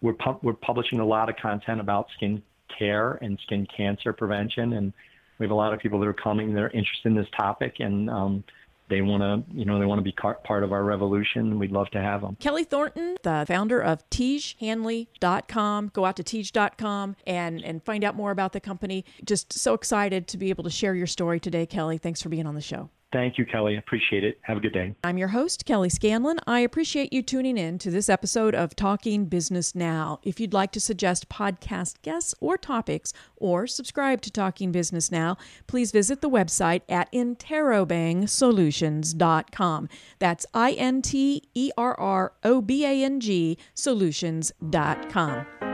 we're, 0.00 0.14
pu- 0.14 0.38
we're 0.42 0.54
publishing 0.54 1.00
a 1.00 1.06
lot 1.06 1.28
of 1.28 1.36
content 1.36 1.80
about 1.80 2.08
skin 2.16 2.42
care 2.76 3.12
and 3.22 3.38
skin 3.44 3.66
cancer 3.76 4.12
prevention. 4.12 4.74
And 4.74 4.92
we 5.38 5.44
have 5.44 5.50
a 5.50 5.54
lot 5.54 5.72
of 5.72 5.80
people 5.80 6.00
that 6.00 6.06
are 6.06 6.12
coming 6.12 6.54
that 6.54 6.60
are 6.60 6.70
interested 6.70 7.06
in 7.06 7.14
this 7.14 7.28
topic 7.36 7.76
and 7.80 8.10
um, 8.10 8.44
they 8.88 9.00
want 9.00 9.22
to, 9.22 9.56
you 9.56 9.64
know, 9.64 9.78
they 9.78 9.86
want 9.86 9.98
to 9.98 10.02
be 10.02 10.12
part 10.12 10.62
of 10.62 10.72
our 10.72 10.84
revolution. 10.84 11.58
We'd 11.58 11.72
love 11.72 11.88
to 11.90 12.00
have 12.00 12.20
them. 12.20 12.36
Kelly 12.38 12.64
Thornton, 12.64 13.16
the 13.22 13.44
founder 13.48 13.80
of 13.80 14.08
TiegeHanley.com. 14.10 15.90
Go 15.94 16.04
out 16.04 16.16
to 16.16 16.22
Tiege.com 16.22 17.16
and, 17.26 17.64
and 17.64 17.82
find 17.82 18.04
out 18.04 18.14
more 18.14 18.30
about 18.30 18.52
the 18.52 18.60
company. 18.60 19.04
Just 19.24 19.52
so 19.54 19.72
excited 19.72 20.28
to 20.28 20.38
be 20.38 20.50
able 20.50 20.64
to 20.64 20.70
share 20.70 20.94
your 20.94 21.06
story 21.06 21.40
today, 21.40 21.64
Kelly. 21.64 21.96
Thanks 21.96 22.20
for 22.20 22.28
being 22.28 22.46
on 22.46 22.54
the 22.54 22.60
show. 22.60 22.90
Thank 23.14 23.38
you, 23.38 23.46
Kelly. 23.46 23.76
Appreciate 23.76 24.24
it. 24.24 24.40
Have 24.42 24.56
a 24.56 24.60
good 24.60 24.72
day. 24.72 24.92
I'm 25.04 25.18
your 25.18 25.28
host, 25.28 25.64
Kelly 25.64 25.88
Scanlon. 25.88 26.40
I 26.48 26.58
appreciate 26.58 27.12
you 27.12 27.22
tuning 27.22 27.56
in 27.56 27.78
to 27.78 27.88
this 27.88 28.08
episode 28.08 28.56
of 28.56 28.74
Talking 28.74 29.26
Business 29.26 29.72
Now. 29.72 30.18
If 30.24 30.40
you'd 30.40 30.52
like 30.52 30.72
to 30.72 30.80
suggest 30.80 31.28
podcast 31.28 32.02
guests 32.02 32.34
or 32.40 32.58
topics 32.58 33.12
or 33.36 33.68
subscribe 33.68 34.20
to 34.22 34.32
Talking 34.32 34.72
Business 34.72 35.12
Now, 35.12 35.36
please 35.68 35.92
visit 35.92 36.22
the 36.22 36.28
website 36.28 36.82
at 36.88 37.12
interrobangsolutions.com. 37.12 39.88
That's 40.18 40.46
I 40.52 40.72
N 40.72 41.00
T 41.00 41.44
E 41.54 41.70
R 41.78 41.94
R 41.96 42.32
O 42.42 42.60
B 42.60 42.84
A 42.84 43.04
N 43.04 43.20
G 43.20 43.56
solutions.com. 43.74 45.73